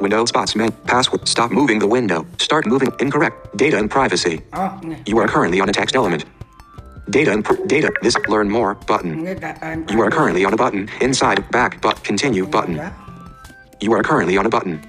Window 0.00 0.24
spots 0.24 0.56
menu. 0.56 0.72
Password, 0.88 1.28
stop 1.28 1.50
moving 1.52 1.78
the 1.78 1.86
window. 1.86 2.24
Start 2.38 2.64
moving 2.66 2.90
incorrect. 2.98 3.54
Data 3.56 3.76
and 3.76 3.90
privacy. 3.90 4.40
Oh. 4.54 4.80
You 5.04 5.18
are 5.18 5.28
currently 5.28 5.60
on 5.60 5.68
a 5.68 5.72
text 5.72 5.94
element. 5.94 6.24
Data 7.10 7.30
and 7.30 7.44
pr- 7.44 7.60
data. 7.66 7.92
This 8.00 8.16
learn 8.28 8.48
more 8.48 8.74
button. 8.88 9.20
Ini 9.20 9.38
data 9.38 9.60
and 9.60 9.90
You 9.90 10.00
are 10.00 10.10
currently 10.10 10.46
on 10.46 10.54
a 10.54 10.56
button. 10.56 10.88
Inside, 11.02 11.44
back, 11.50 11.82
but 11.82 12.02
continue 12.02 12.46
button. 12.46 12.80
You 13.80 13.92
are 13.92 14.02
currently 14.02 14.38
on 14.38 14.46
a 14.46 14.48
button. 14.48 14.80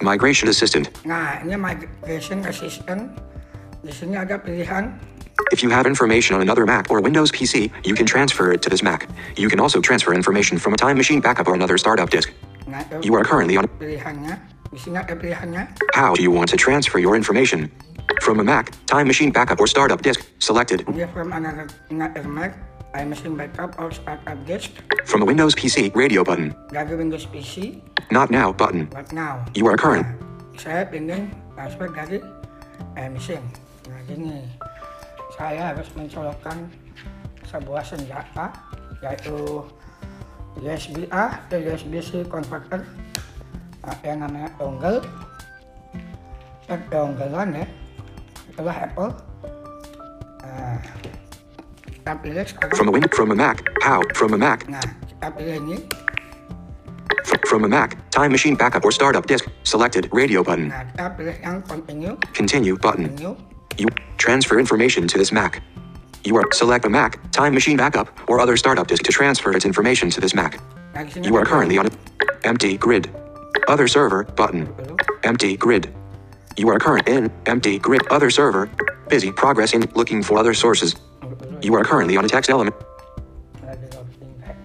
Migration 0.00 0.46
assistant. 0.48 0.94
Nah, 1.02 1.42
ini 1.42 1.58
migration 1.58 2.46
assistant. 2.46 3.10
Di 3.82 3.90
sini 3.90 4.14
ada 4.14 4.38
pilihan. 4.38 4.94
If 5.52 5.62
you 5.62 5.70
have 5.70 5.86
information 5.86 6.36
on 6.36 6.42
another 6.42 6.66
Mac 6.66 6.90
or 6.90 7.00
Windows 7.00 7.30
PC, 7.32 7.70
you 7.86 7.94
can 7.94 8.06
transfer 8.06 8.52
it 8.52 8.62
to 8.62 8.70
this 8.70 8.82
Mac. 8.82 9.08
You 9.36 9.48
can 9.48 9.60
also 9.60 9.80
transfer 9.80 10.14
information 10.14 10.58
from 10.58 10.74
a 10.74 10.76
time 10.76 10.96
machine 10.96 11.20
backup 11.20 11.48
or 11.48 11.54
another 11.54 11.78
startup 11.78 12.10
disk. 12.10 12.32
You 13.02 13.14
are 13.14 13.24
currently 13.24 13.56
on. 13.56 13.68
How 15.94 16.14
do 16.14 16.22
you 16.22 16.30
want 16.30 16.50
to 16.50 16.56
transfer 16.56 16.98
your 16.98 17.14
information? 17.14 17.70
From 18.20 18.40
a 18.40 18.44
Mac, 18.44 18.72
time 18.86 19.06
machine 19.06 19.30
backup, 19.30 19.60
or 19.60 19.66
startup 19.66 20.02
disk. 20.02 20.26
Selected. 20.38 20.84
From 21.12 21.32
another, 21.32 21.68
Mac, 21.90 22.56
iMachine 22.94 23.36
backup 23.36 23.78
or 23.78 23.90
startup 23.90 24.46
disk. 24.46 24.70
From 25.04 25.22
a 25.22 25.24
Windows 25.24 25.54
PC, 25.54 25.94
radio 25.94 26.22
button. 26.24 26.54
Windows 26.72 27.26
PC, 27.26 27.82
Not 28.10 28.30
now 28.30 28.52
button. 28.52 28.86
but 28.86 29.12
now. 29.12 29.44
You 29.54 29.66
are 29.66 29.76
current. 29.76 30.06
Saya 30.56 30.86
transfer 31.54 31.88
dari 31.90 32.22
eh, 32.94 33.06
iMachine. 33.10 33.42
Nah, 33.90 34.00
gini. 34.06 34.46
Saya 35.34 35.74
harus 35.74 35.90
mencolokkan 35.98 36.70
sebuah 37.50 37.82
senjata, 37.82 38.54
yaitu 39.02 39.66
USB 40.62 41.10
A 41.10 41.42
ke 41.50 41.58
USB 41.58 41.98
C 41.98 42.22
converter 42.30 42.86
nah, 43.82 43.98
yang 44.06 44.22
namanya 44.22 44.46
dongle. 44.54 45.02
Dan 46.70 46.80
donglean 46.88 47.50
ya, 47.50 47.66
itulah 48.48 48.76
Apple. 48.78 49.10
Nah, 50.40 50.78
kita 51.82 52.12
pilih 52.22 52.44
sekarang. 52.46 52.74
From 52.78 52.88
a 52.88 52.92
Win. 52.94 53.04
From 53.10 53.28
a 53.34 53.36
Mac. 53.36 53.58
How? 53.82 54.00
From 54.14 54.32
a 54.32 54.38
Mac. 54.38 54.64
Nah, 54.70 54.80
kita 54.80 55.28
pilih 55.34 55.58
ini. 55.66 55.76
From 57.44 57.66
a 57.66 57.68
Mac, 57.68 57.98
time 58.08 58.32
machine 58.32 58.56
backup 58.56 58.86
or 58.86 58.94
startup 58.94 59.26
disk. 59.26 59.50
Selected. 59.66 60.08
Radio 60.14 60.40
button. 60.46 60.70
Nah, 60.70 60.86
kita 60.94 61.06
pilih 61.18 61.36
yang 61.42 61.58
continue, 61.66 62.14
Continue 62.32 62.78
button. 62.78 63.10
continue. 63.12 63.53
You 63.78 63.88
transfer 64.18 64.58
information 64.58 65.08
to 65.08 65.18
this 65.18 65.32
Mac. 65.32 65.62
You 66.24 66.36
are 66.36 66.44
select 66.52 66.84
a 66.84 66.88
Mac, 66.88 67.18
time 67.32 67.54
machine 67.54 67.76
backup, 67.76 68.08
or 68.28 68.40
other 68.40 68.56
startup 68.56 68.86
disk 68.86 69.02
to 69.04 69.12
transfer 69.12 69.54
its 69.56 69.64
information 69.64 70.10
to 70.10 70.20
this 70.20 70.34
Mac. 70.34 70.60
Nah, 70.94 71.02
di 71.02 71.10
sini 71.10 71.26
You 71.26 71.36
are 71.36 71.44
currently 71.44 71.78
on 71.78 71.86
a 71.86 71.92
empty 72.46 72.78
grid. 72.78 73.10
Other 73.68 73.88
server 73.88 74.24
button. 74.24 74.68
Empty 75.24 75.56
grid. 75.56 75.92
You 76.56 76.68
are 76.70 76.78
current 76.78 77.08
in 77.08 77.32
empty 77.46 77.78
grid. 77.78 78.06
Other 78.10 78.30
server. 78.30 78.70
Busy 79.08 79.32
progress 79.32 79.74
in 79.74 79.90
looking 79.94 80.22
for 80.22 80.38
other 80.38 80.54
sources. 80.54 80.94
You 81.60 81.74
are 81.74 81.84
currently 81.84 82.16
on 82.16 82.24
a 82.24 82.28
text 82.28 82.48
element. 82.48 82.76
Lagi 83.58 83.90
loading 83.90 84.38
kayak. 84.38 84.58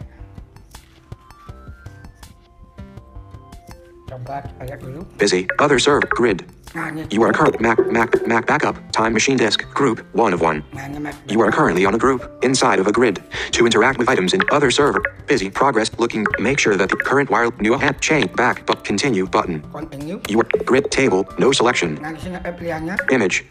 Coba 4.06 4.46
kita. 4.46 5.18
Busy. 5.18 5.48
Other 5.58 5.80
server. 5.80 6.06
Grid. 6.14 6.46
You 7.10 7.24
are 7.24 7.34
current 7.34 7.60
Mac 7.60 7.80
Mac 7.90 8.28
Mac 8.28 8.46
backup. 8.46 8.78
Time 8.92 9.14
machine 9.14 9.38
disk. 9.38 9.66
Group. 9.74 10.06
One 10.14 10.34
of 10.34 10.42
one. 10.42 10.64
Nah, 10.74 10.86
ini 10.86 11.02
Mac. 11.02 11.16
You 11.28 11.42
are 11.42 11.52
currently 11.52 11.86
on 11.86 11.96
a 11.96 11.98
group 11.98 12.22
inside 12.44 12.78
of 12.80 12.86
a 12.88 12.92
grid 12.92 13.24
to 13.58 13.66
interact 13.66 13.98
with 13.98 14.08
items 14.10 14.34
in 14.34 14.42
other 14.52 14.70
server. 14.70 15.02
Busy 15.26 15.50
progress 15.50 15.90
looking. 15.98 16.26
Make 16.38 16.60
sure 16.60 16.78
that 16.78 16.90
the 16.90 16.98
current 16.98 17.30
wire 17.30 17.50
new 17.60 17.74
hand 17.74 18.00
chain 18.02 18.28
back 18.38 18.66
but 18.66 18.84
continue 18.86 19.26
button. 19.26 19.62
continue. 19.74 20.22
You 20.30 20.42
are 20.42 20.48
grid 20.66 20.92
table 20.92 21.26
no 21.40 21.52
selection 21.52 21.98
Nah, 22.02 22.14
di 22.14 22.20
sini 22.22 22.38
ada 22.38 22.54
pilihannya. 22.54 22.96
image. 23.12 23.46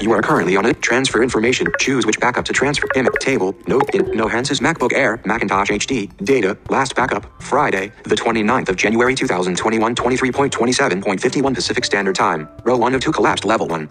You 0.00 0.12
are 0.12 0.22
currently 0.22 0.56
on 0.56 0.66
it. 0.66 0.82
Transfer 0.82 1.22
information. 1.22 1.66
Choose 1.78 2.04
which 2.06 2.18
backup 2.18 2.44
to 2.46 2.52
transfer. 2.52 2.86
Image 2.96 3.14
table. 3.20 3.54
Note 3.66 3.94
in 3.94 4.10
No 4.12 4.26
Hanses 4.28 4.60
MacBook 4.60 4.92
Air 4.92 5.20
Macintosh 5.24 5.70
HD. 5.70 6.10
Data. 6.24 6.56
Last 6.68 6.94
backup. 6.96 7.26
Friday, 7.42 7.92
the 8.04 8.14
29th 8.16 8.68
of 8.68 8.76
January 8.76 9.14
2021. 9.14 9.94
23.27.51 9.94 11.54
Pacific 11.54 11.84
Standard 11.84 12.14
Time. 12.16 12.48
Row 12.64 12.76
1 12.76 12.94
of 12.94 13.00
2 13.00 13.12
collapsed. 13.12 13.44
Level 13.44 13.68
1. 13.68 13.88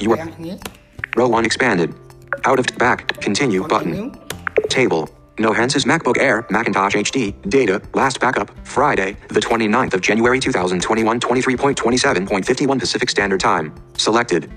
You 0.00 0.12
are- 0.12 0.28
Row 1.16 1.28
1 1.28 1.44
expanded. 1.44 1.94
Out 2.44 2.58
of 2.58 2.66
back. 2.78 3.06
Continue 3.20 3.62
Continue. 3.66 4.10
button. 4.10 4.68
Table. 4.68 5.08
No 5.38 5.52
Hanses 5.52 5.84
MacBook 5.84 6.18
Air 6.18 6.46
Macintosh 6.50 6.94
HD. 6.96 7.34
Data. 7.48 7.80
Last 7.94 8.20
backup. 8.20 8.50
Friday, 8.66 9.16
the 9.28 9.40
29th 9.40 9.94
of 9.94 10.00
January 10.00 10.40
2021. 10.40 11.20
23.27.51 11.20 12.78
Pacific 12.80 13.10
Standard 13.10 13.40
Time. 13.40 13.72
Selected. 13.96 14.50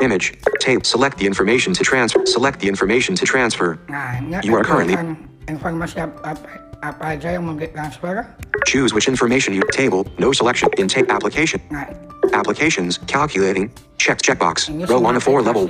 Image. 0.00 0.34
Tape. 0.60 0.84
Select 0.86 1.18
the 1.18 1.26
information 1.26 1.72
to 1.74 1.82
transfer. 1.84 2.24
Select 2.26 2.60
the 2.60 2.68
information 2.68 3.14
to 3.16 3.24
transfer. 3.24 3.78
Nah, 3.88 4.40
You 4.42 4.54
are 4.56 4.64
currently- 4.64 4.96
informasi 5.46 6.00
apa, 6.00 6.34
apa, 6.34 6.48
apa 6.82 7.04
aja 7.16 7.32
yang 7.36 7.44
mau 7.44 7.54
di. 7.56 7.68
Choose 8.66 8.94
which 8.94 9.08
information 9.08 9.52
you 9.54 9.62
table. 9.72 10.06
No 10.18 10.32
selection. 10.32 10.68
In 10.78 10.88
tape 10.88 11.10
application. 11.10 11.60
Nah, 11.70 11.84
Applications. 12.32 12.98
Calculating. 13.06 13.70
Check 13.98 14.18
checkbox. 14.22 14.68
ini 14.72 14.88
Row 14.88 14.98
1 14.98 15.16
of 15.16 15.22
4 15.22 15.42
level. 15.42 15.68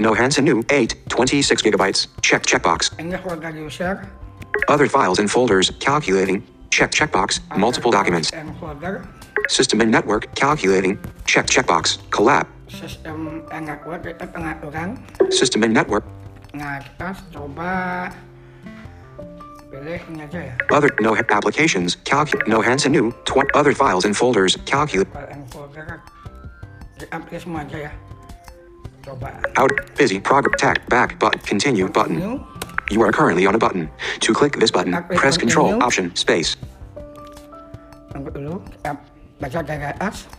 No 0.00 0.14
Hansen 0.14 0.44
new. 0.44 0.64
8. 0.70 0.96
26 1.08 1.62
gigabytes. 1.62 2.08
Check 2.22 2.42
checkbox. 2.42 2.90
Ini 2.98 3.20
folder 3.22 3.52
user. 3.54 4.08
Other 4.68 4.88
files 4.88 5.20
and 5.20 5.30
folders. 5.30 5.70
Calculating. 5.78 6.42
Check 6.70 6.90
checkbox. 6.90 7.38
Multiple 7.56 7.92
documents. 7.92 8.32
And. 8.32 8.50
System 9.48 9.80
and 9.84 9.90
network. 9.92 10.34
Calculating. 10.34 10.98
Check 11.26 11.46
checkbox. 11.46 11.98
Collab. 12.10 12.48
Sistem 12.74 13.46
and 13.54 13.70
network 13.70 14.02
itu 14.02 14.26
pengaturan. 14.34 14.98
System 15.30 15.62
and 15.62 15.72
network. 15.72 16.02
Nah, 16.50 16.82
kita 16.82 17.14
coba 17.30 17.70
pilih 19.70 19.98
ini 20.10 20.26
aja 20.26 20.40
ya. 20.50 20.54
Other 20.74 20.90
no 20.98 21.14
applications. 21.14 21.94
Calcu. 22.02 22.34
No 22.50 22.58
Hansen 22.58 22.90
new. 22.90 23.14
Tw- 23.26 23.46
other 23.54 23.74
files 23.74 24.02
and 24.02 24.14
folders. 24.14 24.58
Calculate. 24.66 25.06
File 25.14 25.30
and 25.30 25.46
folder. 25.54 26.02
Kita 26.98 27.22
pilih 27.30 27.40
semua 27.42 27.62
aja 27.62 27.90
ya. 27.90 27.92
Coba. 29.06 29.38
Out. 29.58 29.70
Busy. 29.94 30.18
Progress. 30.18 30.58
Tag. 30.58 30.82
Back. 30.90 31.18
But 31.22 31.38
continue 31.46 31.86
button. 31.86 32.18
Continue. 32.18 32.42
You 32.92 33.00
are 33.00 33.10
currently 33.14 33.46
on 33.48 33.54
a 33.56 33.60
button. 33.62 33.88
To 34.26 34.34
click 34.36 34.60
this 34.60 34.68
button, 34.70 34.92
Activate 34.92 35.16
press 35.16 35.34
Control 35.40 35.72
continue. 35.72 35.86
Option 35.86 36.06
Space. 36.18 36.58
tunggu 38.14 38.30
dulu. 38.30 38.62
Kita 38.70 38.94
baca 39.42 39.58
dari 39.64 39.84
atas. 39.90 40.30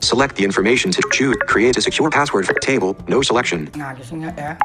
Select 0.00 0.36
the 0.36 0.44
information 0.44 0.90
to 0.90 1.02
choose. 1.12 1.36
Create 1.46 1.76
a 1.76 1.82
secure 1.82 2.10
password 2.10 2.46
for 2.46 2.54
table. 2.54 2.96
No 3.08 3.22
selection. 3.22 3.70
Nah. 3.76 3.94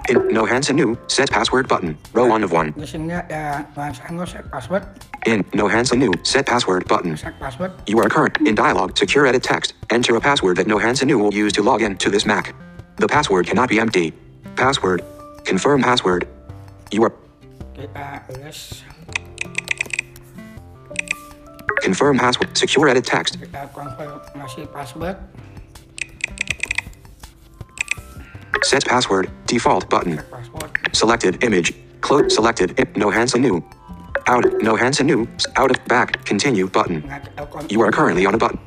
In 0.10 0.27
No 0.30 0.46
Hansen 0.46 0.75
New. 0.75 0.98
Set 1.08 1.30
password 1.30 1.68
button. 1.68 1.98
Row 2.13 2.25
1 2.27 2.44
of 2.44 2.51
1. 2.51 2.72
Di 2.72 2.86
sini 2.86 3.12
ada 3.12 3.68
nuansa 3.75 4.27
set 4.27 4.50
password. 4.51 4.88
In 5.25 5.44
No 5.54 5.68
Hansen 5.68 6.00
New. 6.00 6.13
Set 6.24 6.46
password 6.46 6.88
button. 6.88 7.18
Set 7.18 7.39
password. 7.39 7.72
You 7.88 8.00
are 8.00 8.10
current 8.10 8.38
in 8.48 8.56
dialog. 8.56 8.98
Secure 8.98 9.27
edit 9.27 9.44
text. 9.44 9.74
Enter 9.89 10.15
a 10.15 10.22
password 10.22 10.58
that 10.58 10.68
No 10.68 10.77
Hansen 10.77 11.08
New 11.08 11.20
will 11.20 11.34
use 11.34 11.54
to 11.54 11.62
log 11.62 11.82
in 11.82 11.98
to 11.98 12.10
this 12.10 12.25
Mac. 12.25 12.56
The 12.98 13.08
password 13.08 13.48
cannot 13.48 13.70
be 13.70 13.80
empty. 13.80 14.13
Password. 14.56 15.04
Confirm 15.44 15.84
password. 15.84 16.27
You 16.92 17.04
are 17.04 17.13
Kita 17.75 18.24
tulis. 18.24 18.88
Uh, 18.88 18.95
confirm 21.86 22.18
password. 22.18 22.58
Secure 22.58 22.89
edit 22.89 23.06
text. 23.06 23.38
Kita 23.39 23.70
konfirmasi 23.70 24.65
password. 24.74 25.18
Set 28.65 28.84
password. 28.86 29.30
Default 29.46 29.86
button. 29.89 30.18
Password. 30.18 30.72
Selected 30.98 31.44
image. 31.46 31.74
Close 32.01 32.34
selected. 32.34 32.74
No 32.98 33.10
Hansen 33.13 33.42
New. 33.46 33.62
Out. 34.25 34.46
No 34.65 34.74
Hansen 34.75 35.06
New. 35.06 35.30
Out 35.62 35.70
of 35.70 35.77
back. 35.86 36.25
Continue 36.25 36.65
button. 36.68 37.06
Nah, 37.06 37.22
kita 37.22 37.46
konfirmasi. 37.46 37.72
You 37.72 37.80
are 37.86 37.92
currently 37.94 38.25
on 38.25 38.34
a 38.34 38.42
button. 38.42 38.58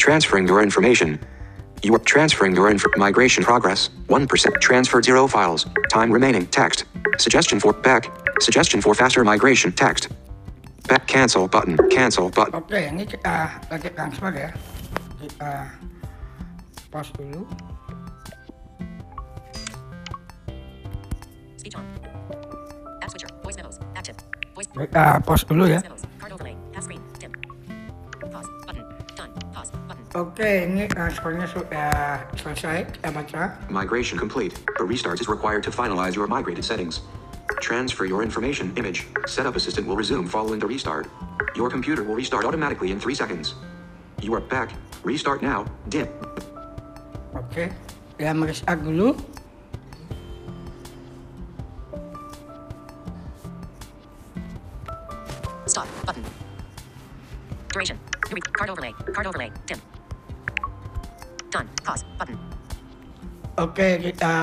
Transferring 0.00 0.48
your 0.48 0.62
information. 0.64 1.20
You 1.84 1.92
are 1.94 2.00
transferring 2.00 2.56
your 2.56 2.72
inf- 2.72 2.88
migration 2.96 3.44
progress. 3.44 3.90
1%. 4.08 4.60
Transfer 4.64 5.02
zero 5.04 5.28
files. 5.28 5.68
Time 5.92 6.08
remaining. 6.10 6.48
Text. 6.48 6.84
Suggestion 7.20 7.60
for 7.60 7.72
back. 7.76 8.08
Suggestion 8.40 8.80
for 8.80 8.94
faster 8.96 9.20
migration. 9.24 9.72
Text. 9.72 10.08
Back 10.86 11.06
cancel 11.08 11.48
button. 11.48 11.74
Cancel 11.90 12.30
button. 12.30 12.62
Oke, 12.62 12.78
ini 12.78 13.02
ah, 13.26 13.58
kita 13.58 13.74
lagi 13.74 13.88
transfer 13.90 14.30
ya. 14.30 14.50
Kita 15.18 15.42
ah, 15.42 15.66
pause 16.94 17.10
dulu. 17.18 17.42
Speech 21.58 21.74
on. 21.74 21.82
App 23.02 23.10
switcher. 23.10 23.26
Voice 23.42 23.58
memos. 23.58 23.82
Active. 23.98 24.14
Voice. 24.54 24.70
Kita 24.70 24.94
ah, 24.94 25.18
pause 25.18 25.42
dulu 25.50 25.66
ya. 25.66 25.82
Voice 25.82 25.90
memos. 25.90 26.02
Card 26.22 26.30
overlay. 26.38 26.54
Half 26.70 26.86
screen. 26.86 27.02
Dim. 27.18 27.34
Pause. 28.22 28.50
Button. 28.70 28.84
Done. 29.18 29.32
Pause. 29.50 29.70
Button. 29.90 30.04
Oke, 30.14 30.70
ini 30.70 30.86
transfernya 30.86 31.50
sudah 31.50 32.22
selesai. 32.38 32.86
Kita 32.94 33.10
baca. 33.10 33.58
Migration 33.74 34.22
complete. 34.22 34.54
A 34.78 34.86
restart 34.86 35.18
is 35.18 35.26
required 35.26 35.66
to 35.66 35.74
finalize 35.74 36.14
your 36.14 36.30
migrated 36.30 36.62
settings. 36.62 37.02
Transfer 37.66 38.06
your 38.06 38.22
information 38.22 38.70
image. 38.78 39.10
Setup 39.26 39.58
assistant 39.58 39.90
will 39.90 39.98
resume 39.98 40.30
following 40.30 40.62
the 40.62 40.70
restart. 40.70 41.10
Your 41.58 41.66
computer 41.68 42.06
will 42.06 42.14
restart 42.14 42.44
automatically 42.46 42.92
in 42.94 43.00
3 43.02 43.12
seconds. 43.12 43.58
You 44.22 44.38
are 44.38 44.40
back. 44.40 44.70
Restart 45.02 45.42
now. 45.42 45.66
Dim. 45.90 46.06
Oke, 47.34 47.74
ya 48.22 48.30
merestart 48.38 48.86
dulu. 48.86 49.18
Stop. 55.66 55.90
Button. 56.06 56.22
Duration. 57.74 57.98
New 58.30 58.38
re- 58.38 58.54
card 58.54 58.70
overlay. 58.70 58.94
Card 59.10 59.26
overlay. 59.26 59.50
Dim. 59.66 59.82
Done. 61.50 61.66
Pause. 61.82 62.06
Button. 62.14 62.38
Oke, 63.58 63.98
kita 64.06 64.34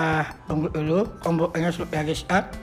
tunggu 0.43 0.67
dulu. 0.75 1.07
Komputernya 1.23 1.71
sudah 1.71 2.03
restart. 2.03 2.62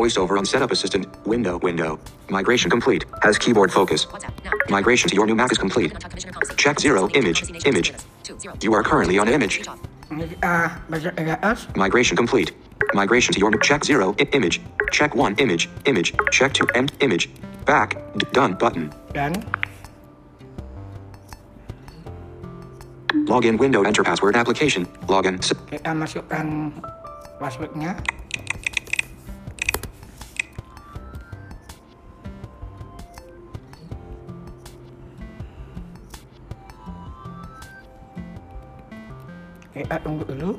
Voiceover 0.00 0.38
on 0.38 0.46
setup 0.46 0.70
assistant. 0.70 1.04
Window. 1.26 1.58
Window. 1.58 2.00
Migration 2.30 2.70
complete. 2.70 3.04
Has 3.20 3.36
keyboard 3.36 3.70
focus. 3.70 4.06
Migration 4.70 5.10
to 5.10 5.14
your 5.14 5.26
new 5.26 5.34
Mac 5.34 5.52
is 5.52 5.58
complete. 5.58 5.92
On 5.92 6.00
top 6.00 6.10
Commissioner 6.10 6.32
Conversation. 6.32 6.56
Check 6.56 6.80
zero. 6.80 7.10
Image. 7.10 7.66
Image. 7.66 7.92
Two. 8.22 8.38
You 8.62 8.72
are 8.72 8.82
currently 8.82 9.18
on 9.18 9.28
image. 9.28 9.56
Switch 9.60 9.68
off. 9.68 9.76
Ini 10.08 10.24
kita 10.24 10.52
baca 10.88 11.08
dari 11.12 11.30
atas. 11.36 11.68
Migration 11.76 12.16
complete. 12.16 12.56
Migration 12.96 13.36
to 13.36 13.40
your 13.44 13.52
check 13.60 13.84
zero 13.84 14.16
I- 14.16 14.24
image. 14.32 14.64
Check 14.88 15.12
one 15.12 15.36
image. 15.36 15.68
Image. 15.84 16.16
Check 16.32 16.56
two 16.56 16.64
end 16.72 16.96
image. 17.04 17.28
Back. 17.68 18.00
D- 18.16 18.24
done 18.32 18.56
button. 18.56 18.88
Dan 19.12 19.36
Login 23.28 23.60
window. 23.60 23.84
Enter 23.84 24.00
password 24.00 24.32
application. 24.32 24.88
Login. 25.12 25.44
S- 25.44 25.52
eh, 25.52 25.76
uh, 25.76 25.76
kita 25.76 25.92
masukkan 25.92 26.44
um, 26.48 26.72
passwordnya. 27.36 28.00
Dulu. 39.90 40.56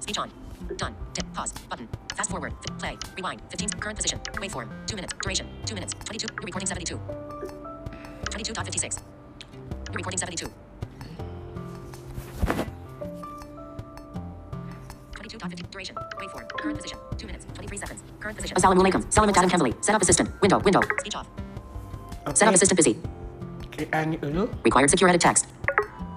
Speech 0.00 0.18
on. 0.18 0.30
Done. 0.76 0.94
Dim. 1.14 1.26
Pause. 1.32 1.52
Button. 1.70 1.88
Fast 2.16 2.30
forward. 2.30 2.52
Play. 2.80 2.98
Rewind. 3.16 3.40
15. 3.50 3.68
Current 3.78 3.96
position. 3.96 4.18
Waveform. 4.34 4.68
2 4.88 4.96
minutes. 4.96 5.14
Duration. 5.22 5.46
2 5.66 5.74
minutes. 5.76 5.94
22. 6.04 6.26
You're 6.26 6.42
recording 6.42 6.66
72. 6.66 6.98
22.56. 8.32 8.98
You're 9.90 9.94
recording 9.94 10.18
72. 10.18 10.50
Duration. 15.72 15.96
Waveform. 16.20 16.48
Current 16.60 16.76
position. 16.76 16.98
2 17.16 17.26
minutes. 17.26 17.46
23 17.54 17.78
seconds. 17.78 18.00
Current 18.20 18.36
position. 18.36 18.54
Assalamualaikum. 18.60 19.00
Salam 19.08 19.32
Adam 19.32 19.48
Kembali. 19.48 19.72
Setup 19.80 20.02
assistant. 20.04 20.28
Window. 20.44 20.60
Window. 20.60 20.84
Speech 21.00 21.16
off. 21.16 21.26
Oke, 22.28 22.36
Setup 22.36 22.52
assistant 22.52 22.76
busy. 22.76 22.94
ini 23.80 24.20
dulu. 24.20 24.52
Required 24.68 24.92
secure 24.92 25.08
edit 25.08 25.24
text. 25.24 25.48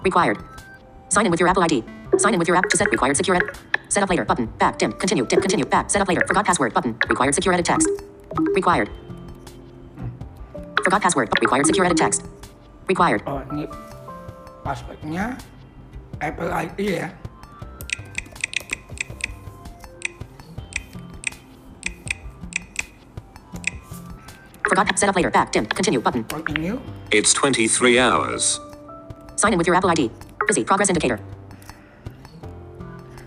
Required. 0.04 0.44
Sign 1.08 1.26
in 1.26 1.32
with 1.32 1.39
your 1.39 1.48
Apple 1.48 1.63
ID. 1.63 1.88
Sign 2.20 2.36
in 2.36 2.39
with 2.39 2.52
your 2.52 2.60
app 2.60 2.68
to 2.68 2.76
set 2.76 2.91
required 2.91 3.15
secure 3.15 3.39
edit. 3.39 3.56
Set 3.88 4.04
up 4.04 4.12
later 4.12 4.28
button. 4.28 4.52
Back. 4.60 4.76
Dim. 4.76 4.91
Continue. 4.91 5.24
Dim. 5.24 5.39
Continue. 5.39 5.63
Back. 5.65 5.88
Set 5.88 6.04
up 6.04 6.08
later. 6.12 6.28
Forgot 6.28 6.44
password 6.46 6.76
button. 6.76 7.00
Required 7.08 7.32
secure 7.32 7.56
edit 7.56 7.65
text. 7.65 7.88
Required. 8.52 8.91
Forgot 10.84 11.00
password. 11.02 11.32
Required 11.39 11.65
secure 11.65 11.88
edit 11.88 11.96
text. 11.98 12.28
Required. 12.91 13.24
Oh, 13.24 13.39
ini 13.56 13.72
passwordnya 14.68 15.39
Apple 16.20 16.52
ID 16.52 16.80
ya. 17.02 17.08
Forgot. 24.76 25.00
Set 25.00 25.08
up 25.10 25.16
later. 25.16 25.32
Back. 25.32 25.52
Dim. 25.54 25.66
Continue 25.66 26.02
button. 26.02 26.24
Continue. 26.26 26.82
It's 27.12 27.32
23 27.34 27.98
hours. 27.98 28.60
Sign 29.38 29.54
in 29.54 29.58
with 29.58 29.68
your 29.68 29.76
Apple 29.76 29.90
ID. 29.90 30.12
Busy. 30.48 30.64
Progress 30.66 30.90
indicator. 30.90 31.20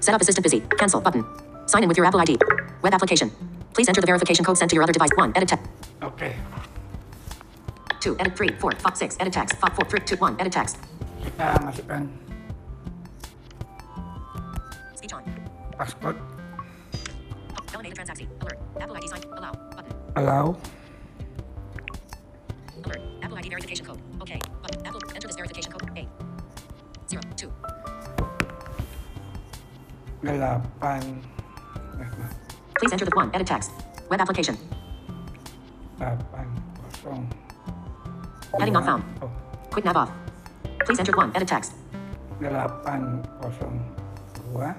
Setup 0.01 0.21
assistant 0.21 0.43
busy. 0.43 0.61
Cancel 0.79 1.01
button. 1.01 1.25
Sign 1.67 1.83
in 1.85 1.89
with 1.89 1.97
your 1.97 2.05
Apple 2.07 2.21
ID. 2.21 2.37
Web 2.83 2.93
application. 2.93 3.31
Please 3.73 3.89
enter 3.89 4.01
the 4.03 4.07
verification 4.07 4.45
code 4.45 4.59
sent 4.59 4.71
to 4.71 4.75
your 4.75 4.83
other 4.83 4.93
device. 4.93 5.11
1. 5.17 5.33
Edit 5.37 5.49
text. 5.49 5.65
Okay. 6.03 6.37
2. 8.01 8.17
Edit 8.19 8.37
3. 8.37 8.49
4. 8.61 8.73
Font 8.73 8.97
6. 8.97 9.17
Edit 9.19 9.33
text. 9.33 9.57
Font 9.57 9.75
4. 9.75 9.85
3. 9.87 10.01
2. 10.01 10.17
1. 10.17 10.37
Edit 10.41 10.53
text. 10.53 10.77
kita 11.25 11.61
masukkan 11.65 12.03
Speech 14.95 15.13
on. 15.17 15.23
password. 15.81 16.17
Validated 17.73 17.97
transaction. 17.97 18.29
Alert. 18.45 18.59
Apple 18.81 18.97
ID 19.01 19.07
sign. 19.09 19.23
Allow. 20.17 20.57
Delapan. 30.29 31.03
Please 32.77 32.93
enter 32.93 33.05
the 33.09 33.17
one. 33.17 33.31
Edit 33.35 33.47
text. 33.49 33.73
Web 34.13 34.21
application. 34.21 34.57
delapan 35.99 36.47
kosong 36.79 37.25
Heading 38.61 38.75
not 38.77 38.85
found. 38.85 39.03
oh, 39.25 39.31
Quick 39.73 39.85
nav 39.89 39.97
off. 39.97 40.11
Please 40.85 40.99
enter 41.01 41.17
1. 41.17 41.33
Edit 41.35 41.49
text. 41.49 41.73
delapan 42.41 43.25
kosong 43.41 43.81
dua 44.53 44.77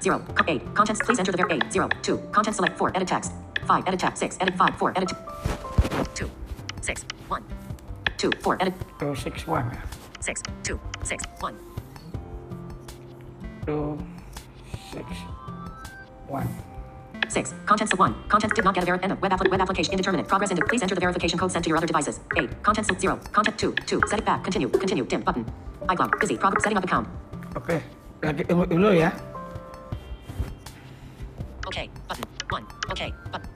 0. 0.00 0.18
Co- 0.34 0.44
8. 0.48 0.64
Contents. 0.74 1.00
Please 1.04 1.18
enter 1.20 1.32
the 1.32 1.38
ver- 1.44 1.52
8. 1.52 1.68
0. 1.72 1.88
2. 2.02 2.16
Content 2.32 2.56
select 2.56 2.74
4. 2.80 2.96
Edit 2.96 3.08
text. 3.08 3.32
5. 3.68 3.84
Edit 3.86 4.00
text. 4.00 4.18
6. 4.20 4.36
Edit 4.40 4.56
5. 4.56 4.74
4. 4.80 4.92
Edit 4.96 5.12
2. 6.16 6.30
6. 6.80 7.04
1. 7.28 7.44
2. 8.16 8.30
4. 8.40 8.56
Edit 8.60 8.74
two 8.98 9.14
six 9.14 9.46
one 9.46 9.64
6. 10.20 10.42
2. 10.64 10.80
6. 11.04 11.24
1. 11.40 11.54
Two 13.70 13.98
six 14.92 15.06
one 16.26 16.48
6. 17.30 17.54
Contents 17.64 17.92
of 17.92 17.98
1. 18.00 18.14
Contents 18.28 18.54
did 18.56 18.64
not 18.64 18.74
get 18.74 18.82
a 18.82 18.86
ver- 18.86 18.98
end 19.06 19.12
of 19.12 19.22
web, 19.22 19.30
appli- 19.30 19.48
web 19.52 19.60
application 19.60 19.92
indeterminate. 19.94 20.26
Progress 20.26 20.50
into. 20.50 20.64
Please 20.66 20.82
enter 20.82 20.96
the 20.96 21.00
verification 21.00 21.38
code 21.38 21.52
sent 21.52 21.62
to 21.64 21.68
your 21.70 21.76
other 21.78 21.86
devices. 21.86 22.18
8. 22.36 22.50
Contents 22.64 22.90
of 22.90 22.98
0. 22.98 23.20
Content 23.30 23.56
2. 23.56 23.72
2. 23.86 24.00
Set 24.10 24.18
it 24.18 24.24
back. 24.24 24.42
Continue. 24.42 24.68
Continue. 24.68 25.04
Dim. 25.06 25.22
Button. 25.22 25.44
iCloud. 25.86 26.10
Busy. 26.18 26.36
Prog- 26.36 26.58
setting 26.60 26.78
up 26.78 26.82
account. 26.84 27.06
oke 27.54 27.76
lagi 28.26 28.42
tunggu 28.50 28.66
dulu 28.66 28.90
ya 28.98 29.10
Okay. 31.70 31.86
Button. 32.10 32.26
1. 32.50 32.66
Okay. 32.90 33.10
Button. 33.30 33.50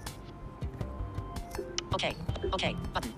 Okay. 1.98 2.12
Okay. 2.54 2.72
Button. 2.94 3.10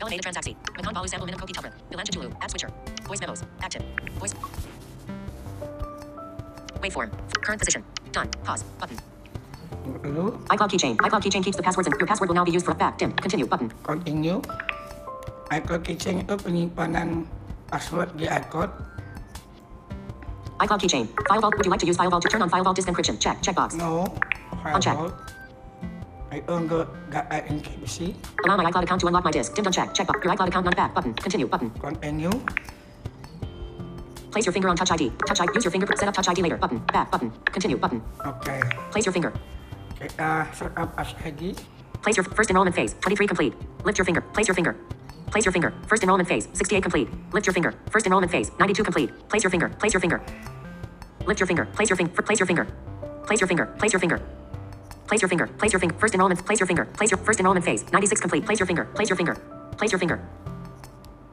Elevated 0.00 0.24
transaksi. 0.28 0.52
Macon 0.76 0.92
Balu 0.92 1.08
Sample 1.08 1.24
Minute 1.24 1.40
Koki 1.40 1.56
Tubra. 1.56 1.72
Bilanja 1.88 2.12
Julu. 2.12 2.28
App 2.44 2.52
switcher. 2.52 2.68
Voice 3.08 3.20
memos. 3.24 3.40
Active. 3.64 3.80
Voice. 4.20 4.36
Waveform. 6.82 7.10
Current 7.42 7.60
position. 7.62 7.82
Done. 8.10 8.28
Pause. 8.42 8.64
Button. 8.78 8.98
tunggu 9.82 10.34
iCloud 10.50 10.70
keychain. 10.70 10.94
iCloud 10.98 11.22
keychain 11.22 11.42
keeps 11.42 11.58
the 11.58 11.64
passwords 11.64 11.86
and 11.86 11.94
your 11.98 12.06
password 12.06 12.28
will 12.30 12.38
now 12.38 12.46
be 12.46 12.54
used 12.54 12.66
for 12.66 12.74
back. 12.74 12.98
Dim. 12.98 13.10
Continue. 13.18 13.46
Button. 13.46 13.70
continue 13.82 14.38
iCloud 15.52 15.82
Keychain 15.84 16.24
itu 16.24 16.34
penyimpanan 16.40 17.28
password 17.68 18.08
di 18.16 18.24
iCloud 18.24 18.70
iCloud 20.62 20.80
keychain. 20.80 21.04
File 21.28 21.42
vault. 21.42 21.54
Would 21.58 21.66
you 21.66 21.72
like 21.72 21.82
to 21.82 21.88
use 21.88 21.98
file 21.98 22.10
vault 22.10 22.22
to 22.24 22.30
turn 22.30 22.42
on 22.42 22.48
file 22.48 22.64
vault 22.64 22.76
disk 22.78 22.88
encryption? 22.88 23.18
Check. 23.18 23.42
Checkbox. 23.42 23.76
no 23.76 24.06
Uncheck. 24.62 24.94
firewall 24.94 25.12
I 26.32 26.40
enggak 26.48 26.88
gak 27.12 27.28
ada 27.28 27.44
enkripsi 27.52 28.16
Allow 28.48 28.56
my 28.56 28.64
iCloud 28.72 28.88
account 28.88 29.00
to 29.04 29.06
unlock 29.12 29.24
my 29.26 29.34
disk. 29.34 29.52
Dimmed 29.52 29.68
uncheck. 29.68 29.92
Checkbox. 29.92 30.24
Your 30.24 30.32
iCloud 30.32 30.48
account 30.48 30.64
not 30.64 30.76
back. 30.78 30.90
Button. 30.96 31.12
Continue. 31.18 31.48
Button. 31.50 31.68
continue 31.76 32.32
Place 34.32 34.46
your 34.46 34.52
finger 34.52 34.68
on 34.68 34.76
Touch 34.76 34.90
ID. 34.90 35.12
Touch 35.26 35.40
ID. 35.40 35.50
Use 35.54 35.64
your 35.64 35.70
finger. 35.70 35.86
Set 35.94 36.08
up 36.08 36.14
Touch 36.14 36.28
ID 36.28 36.42
later. 36.42 36.56
Button. 36.56 36.78
Back. 36.92 37.10
Button. 37.12 37.30
Continue. 37.52 37.76
Button. 37.76 38.02
oke 38.24 38.52
Place 38.90 39.04
your 39.06 39.12
finger. 39.12 39.32
kita 40.00 40.48
set 40.56 40.72
up 40.74 40.90
as 40.98 41.14
ID 41.22 41.54
Place 42.02 42.16
your 42.16 42.24
first 42.24 42.50
enrollment 42.50 42.74
phase. 42.74 42.94
23 43.00 43.26
complete. 43.28 43.54
Lift 43.84 43.98
your 43.98 44.04
finger. 44.04 44.20
Place 44.34 44.48
your 44.48 44.54
finger. 44.54 44.74
Place 45.30 45.44
your 45.44 45.52
finger. 45.52 45.72
First 45.86 46.02
enrollment 46.02 46.28
phase. 46.28 46.48
68 46.52 46.82
complete. 46.82 47.08
Lift 47.32 47.46
your 47.46 47.54
finger. 47.54 47.72
First 47.90 48.06
enrollment 48.06 48.32
phase. 48.32 48.50
92 48.58 48.82
complete. 48.82 49.10
Place 49.28 49.44
your 49.44 49.50
finger. 49.50 49.68
Place 49.78 49.92
your 49.94 50.00
finger. 50.00 50.20
Lift 51.26 51.40
your 51.40 51.46
finger. 51.46 51.64
Place 51.76 51.90
your 51.90 51.96
finger. 51.96 52.12
Place 52.22 52.40
your 52.40 52.46
finger. 52.46 52.66
Place 53.26 53.40
your 53.40 53.48
finger. 53.48 53.66
Place 53.78 53.92
your 53.92 54.00
finger. 54.00 54.16
Place 55.06 55.22
your 55.22 55.28
finger. 55.28 55.46
Place 55.46 55.72
your 55.72 55.78
finger. 55.80 55.94
First 55.98 56.14
enrollment. 56.14 56.44
Place 56.44 56.60
your 56.60 56.66
finger. 56.66 56.84
Place 56.86 57.10
your 57.10 57.18
first 57.18 57.38
enrollment 57.38 57.64
phase. 57.64 57.84
96 57.92 58.20
complete. 58.20 58.44
Place 58.44 58.58
your 58.58 58.66
finger. 58.66 58.84
Place 58.96 59.08
your 59.08 59.16
finger. 59.16 59.34
Place 59.78 59.92
your 59.92 59.98
finger. 60.00 60.20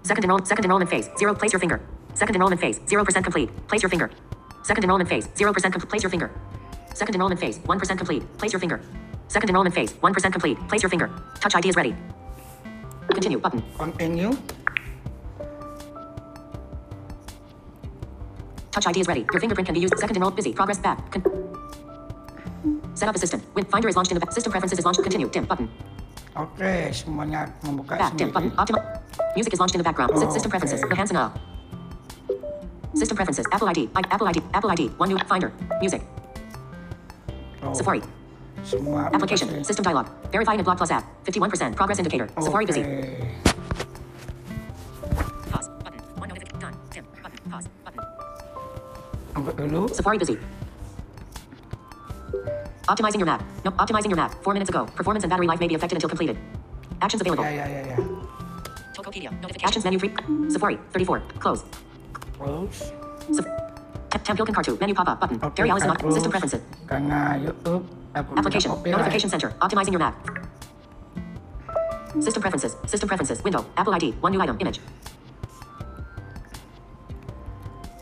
Second 0.03 0.23
enroll. 0.23 0.45
Second 0.45 0.65
enrollment 0.65 0.89
phase. 0.89 1.09
Zero. 1.17 1.33
Place 1.33 1.53
your 1.53 1.59
finger. 1.59 1.81
Second 2.13 2.35
enrollment 2.35 2.61
phase. 2.61 2.79
Zero 2.87 3.03
percent 3.05 3.23
complete. 3.25 3.49
Place 3.67 3.81
your 3.81 3.89
finger. 3.89 4.09
Second 4.63 4.83
enrollment 4.83 5.09
phase. 5.09 5.27
Zero 5.35 5.53
percent 5.53 5.73
complete. 5.73 5.89
Place 5.89 6.03
your 6.03 6.09
finger. 6.09 6.29
Second 6.93 7.15
enrollment 7.15 7.39
phase. 7.39 7.59
One 7.65 7.79
percent 7.79 7.97
complete. 7.99 8.23
Place 8.37 8.51
your 8.53 8.59
finger. 8.59 8.81
Second 9.27 9.49
enrollment 9.49 9.73
phase. 9.75 9.93
One 10.01 10.13
percent 10.13 10.33
complete. 10.33 10.57
Place 10.67 10.81
your 10.83 10.89
finger. 10.89 11.09
Touch 11.39 11.55
ID 11.55 11.69
is 11.69 11.75
ready. 11.75 11.95
Continue 13.09 13.39
button. 13.39 13.63
continue 13.77 14.31
Touch 18.71 18.85
ID 18.87 18.99
is 19.01 19.07
ready. 19.07 19.25
Your 19.31 19.39
fingerprint 19.39 19.65
can 19.67 19.73
be 19.73 19.81
used. 19.81 19.97
Second 19.97 20.15
enroll. 20.17 20.31
Busy. 20.31 20.53
Progress 20.53 20.77
back. 20.79 21.11
Con- 21.11 21.23
Set 22.95 23.07
up 23.07 23.15
assistant. 23.15 23.43
When 23.53 23.63
Finder 23.65 23.87
is 23.87 23.95
launched 23.95 24.11
in 24.11 24.15
the 24.15 24.19
back. 24.25 24.33
System 24.33 24.51
preferences 24.51 24.77
is 24.79 24.85
launched. 24.85 25.01
Continue. 25.01 25.29
Dim 25.29 25.45
button. 25.45 25.69
oke 26.35 26.93
semuanya 26.93 27.49
membuka 27.65 27.97
Back. 27.97 28.15
Dim 28.17 28.29
button. 28.31 28.51
sendiri 28.51 28.59
Optima. 28.61 28.79
Music 29.35 29.53
is 29.53 29.59
launched 29.59 29.75
in 29.75 29.79
the 29.79 29.87
background. 29.87 30.11
Sy- 30.17 30.25
oh, 30.25 30.29
System 30.29 30.49
Oh, 30.49 30.53
preferences. 30.53 30.83
okay. 30.83 30.91
Enhance 30.93 31.09
and 31.11 31.17
up. 31.19 31.33
System 32.93 33.15
preferences. 33.15 33.45
Apple 33.51 33.67
ID. 33.67 33.89
I- 33.95 34.03
Apple 34.11 34.27
ID. 34.27 34.41
Apple 34.53 34.69
ID. 34.71 34.89
One 34.97 35.09
new 35.09 35.17
Finder. 35.27 35.51
Music. 35.81 36.01
Oh, 37.61 37.73
Safari. 37.73 38.01
semua 38.63 39.07
Application. 39.13 39.47
berhasil. 39.47 39.65
System 39.67 39.83
dialog. 39.83 40.07
Verifying 40.31 40.59
AdBlock 40.59 40.77
Plus 40.77 40.91
app. 40.91 41.03
51%. 41.23 41.75
Progress 41.75 41.99
indicator. 41.99 42.27
Safari 42.39 42.65
busy. 42.65 42.83
Pause. 45.51 45.69
Button. 45.83 45.99
One 46.19 46.27
notification. 46.29 46.59
Done. 46.59 46.75
Dim. 46.91 47.05
Button. 47.23 47.39
Pause. 47.51 47.67
Button. 47.85 48.03
dulu 49.55 49.81
Safari 49.93 50.17
busy. 50.17 50.35
Optimizing 52.89 53.19
your 53.21 53.29
map. 53.29 53.41
No, 53.63 53.71
optimizing 53.77 54.09
your 54.09 54.17
map. 54.17 54.33
Four 54.43 54.53
minutes 54.53 54.69
ago. 54.69 54.85
Performance 54.97 55.23
and 55.23 55.29
battery 55.29 55.45
life 55.47 55.59
may 55.61 55.67
be 55.67 55.75
affected 55.75 55.95
until 55.95 56.09
completed. 56.09 56.37
Actions 57.01 57.21
available. 57.21 57.43
ya 57.45 57.51
ya 57.53 57.65
ya 57.69 57.81
ya 57.95 57.97
Tokopedia. 58.97 59.29
Notifications. 59.39 59.63
Actions 59.63 59.85
menu 59.85 59.99
free. 59.99 60.11
Safari. 60.51 60.75
34. 60.91 61.21
Close. 61.39 61.63
Close 62.39 62.91
Saf- 63.35 63.51
Tem- 64.09 64.23
Tampilkan 64.25 64.53
Kartu. 64.55 64.73
Menu 64.79 64.95
pop 64.95 65.07
up 65.07 65.19
button. 65.21 65.37
Oke, 65.43 65.53
Gary 65.55 65.69
Alice 65.69 65.85
System 66.09 66.31
preferences. 66.31 66.61
YouTube 66.89 67.83
Application. 68.15 68.71
Notification 68.81 69.29
center. 69.29 69.49
Optimizing 69.61 69.91
your 69.93 69.99
map. 70.01 70.15
System 72.19 72.41
preferences. 72.41 72.73
System 72.89 73.05
preferences. 73.07 73.43
Window. 73.43 73.61
Apple 73.77 73.93
ID. 73.93 74.17
One 74.21 74.31
new 74.33 74.41
item. 74.41 74.57
Image. 74.59 74.79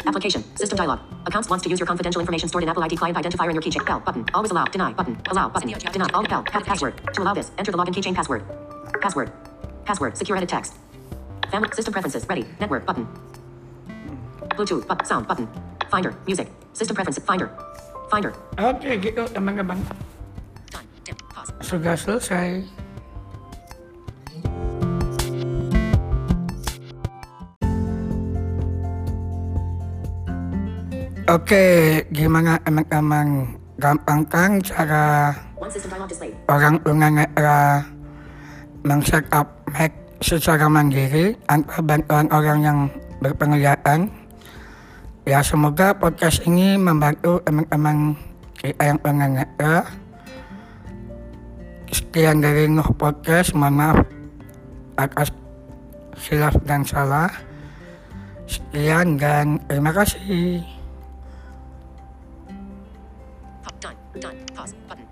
Application. 0.08 0.44
System 0.56 0.78
dialog. 0.78 1.00
Accounts 1.28 1.50
wants 1.50 1.64
to 1.64 1.70
use 1.70 1.80
your 1.80 1.88
confidential 1.88 2.22
information 2.22 2.48
stored 2.48 2.64
in 2.64 2.70
Apple 2.70 2.84
ID 2.84 2.96
client 2.96 3.18
identifier 3.18 3.50
in 3.52 3.56
your 3.60 3.62
keychain. 3.62 3.84
Bell 3.86 4.00
button. 4.00 4.24
Always 4.34 4.52
allow. 4.52 4.64
Deny 4.66 4.94
button. 4.94 5.20
Allow 5.30 5.50
button. 5.50 5.76
Deny. 5.92 6.08
All 6.14 6.24
bell. 6.24 6.44
Pa- 6.44 6.62
password. 6.64 6.96
To 7.14 7.22
allow 7.22 7.34
this, 7.34 7.52
enter 7.58 7.72
the 7.74 7.78
login 7.78 7.92
keychain 7.94 8.16
password. 8.16 8.44
Password. 9.02 9.30
Password. 9.84 10.16
Secure 10.16 10.38
edit 10.38 10.48
text. 10.48 10.74
Family. 11.52 11.68
System 11.74 11.92
preferences. 11.92 12.26
Ready. 12.30 12.46
Network 12.62 12.86
button. 12.86 13.06
Bluetooth. 14.58 14.84
But 14.90 15.06
sound 15.06 15.30
button. 15.30 15.46
Finder. 15.94 16.18
Music. 16.26 16.50
System 16.74 16.98
preferences. 16.98 17.22
Finder. 17.24 17.54
Finder. 18.08 18.32
oke 18.56 18.90
gitu 19.04 19.24
teman-teman 19.36 19.78
sudah 21.60 21.96
selesai 22.00 22.64
Oke, 31.28 32.08
gimana 32.16 32.56
emang-emang 32.64 33.60
gampang 33.76 34.24
kan 34.32 34.64
cara 34.64 35.36
orang 36.48 36.80
tunanetra 36.88 37.84
meng-set 38.88 39.28
up 39.36 39.60
Mac 39.76 39.92
secara 40.24 40.72
mandiri 40.72 41.36
tanpa 41.52 41.84
bantuan 41.84 42.32
orang 42.32 42.60
yang 42.64 42.80
berpenglihatan. 43.20 44.08
Ya 45.28 45.44
semoga 45.44 45.92
podcast 45.92 46.40
ini 46.48 46.80
membantu 46.80 47.44
teman-teman 47.44 48.16
kita 48.56 48.80
yang 48.80 48.96
tunanetra. 49.04 49.84
Sekian 51.92 52.40
dari 52.40 52.72
Nuh 52.72 52.88
Podcast, 52.96 53.52
mohon 53.52 53.76
maaf 53.76 54.08
atas 54.96 55.36
silap 56.16 56.56
dan 56.64 56.88
salah. 56.88 57.28
Sekian 58.48 59.20
dan 59.20 59.60
terima 59.68 59.92
kasih. 59.92 60.64
Done. 63.84 64.00
Done. 64.24 64.40
Pause. 64.56 64.80
Button. 64.88 65.12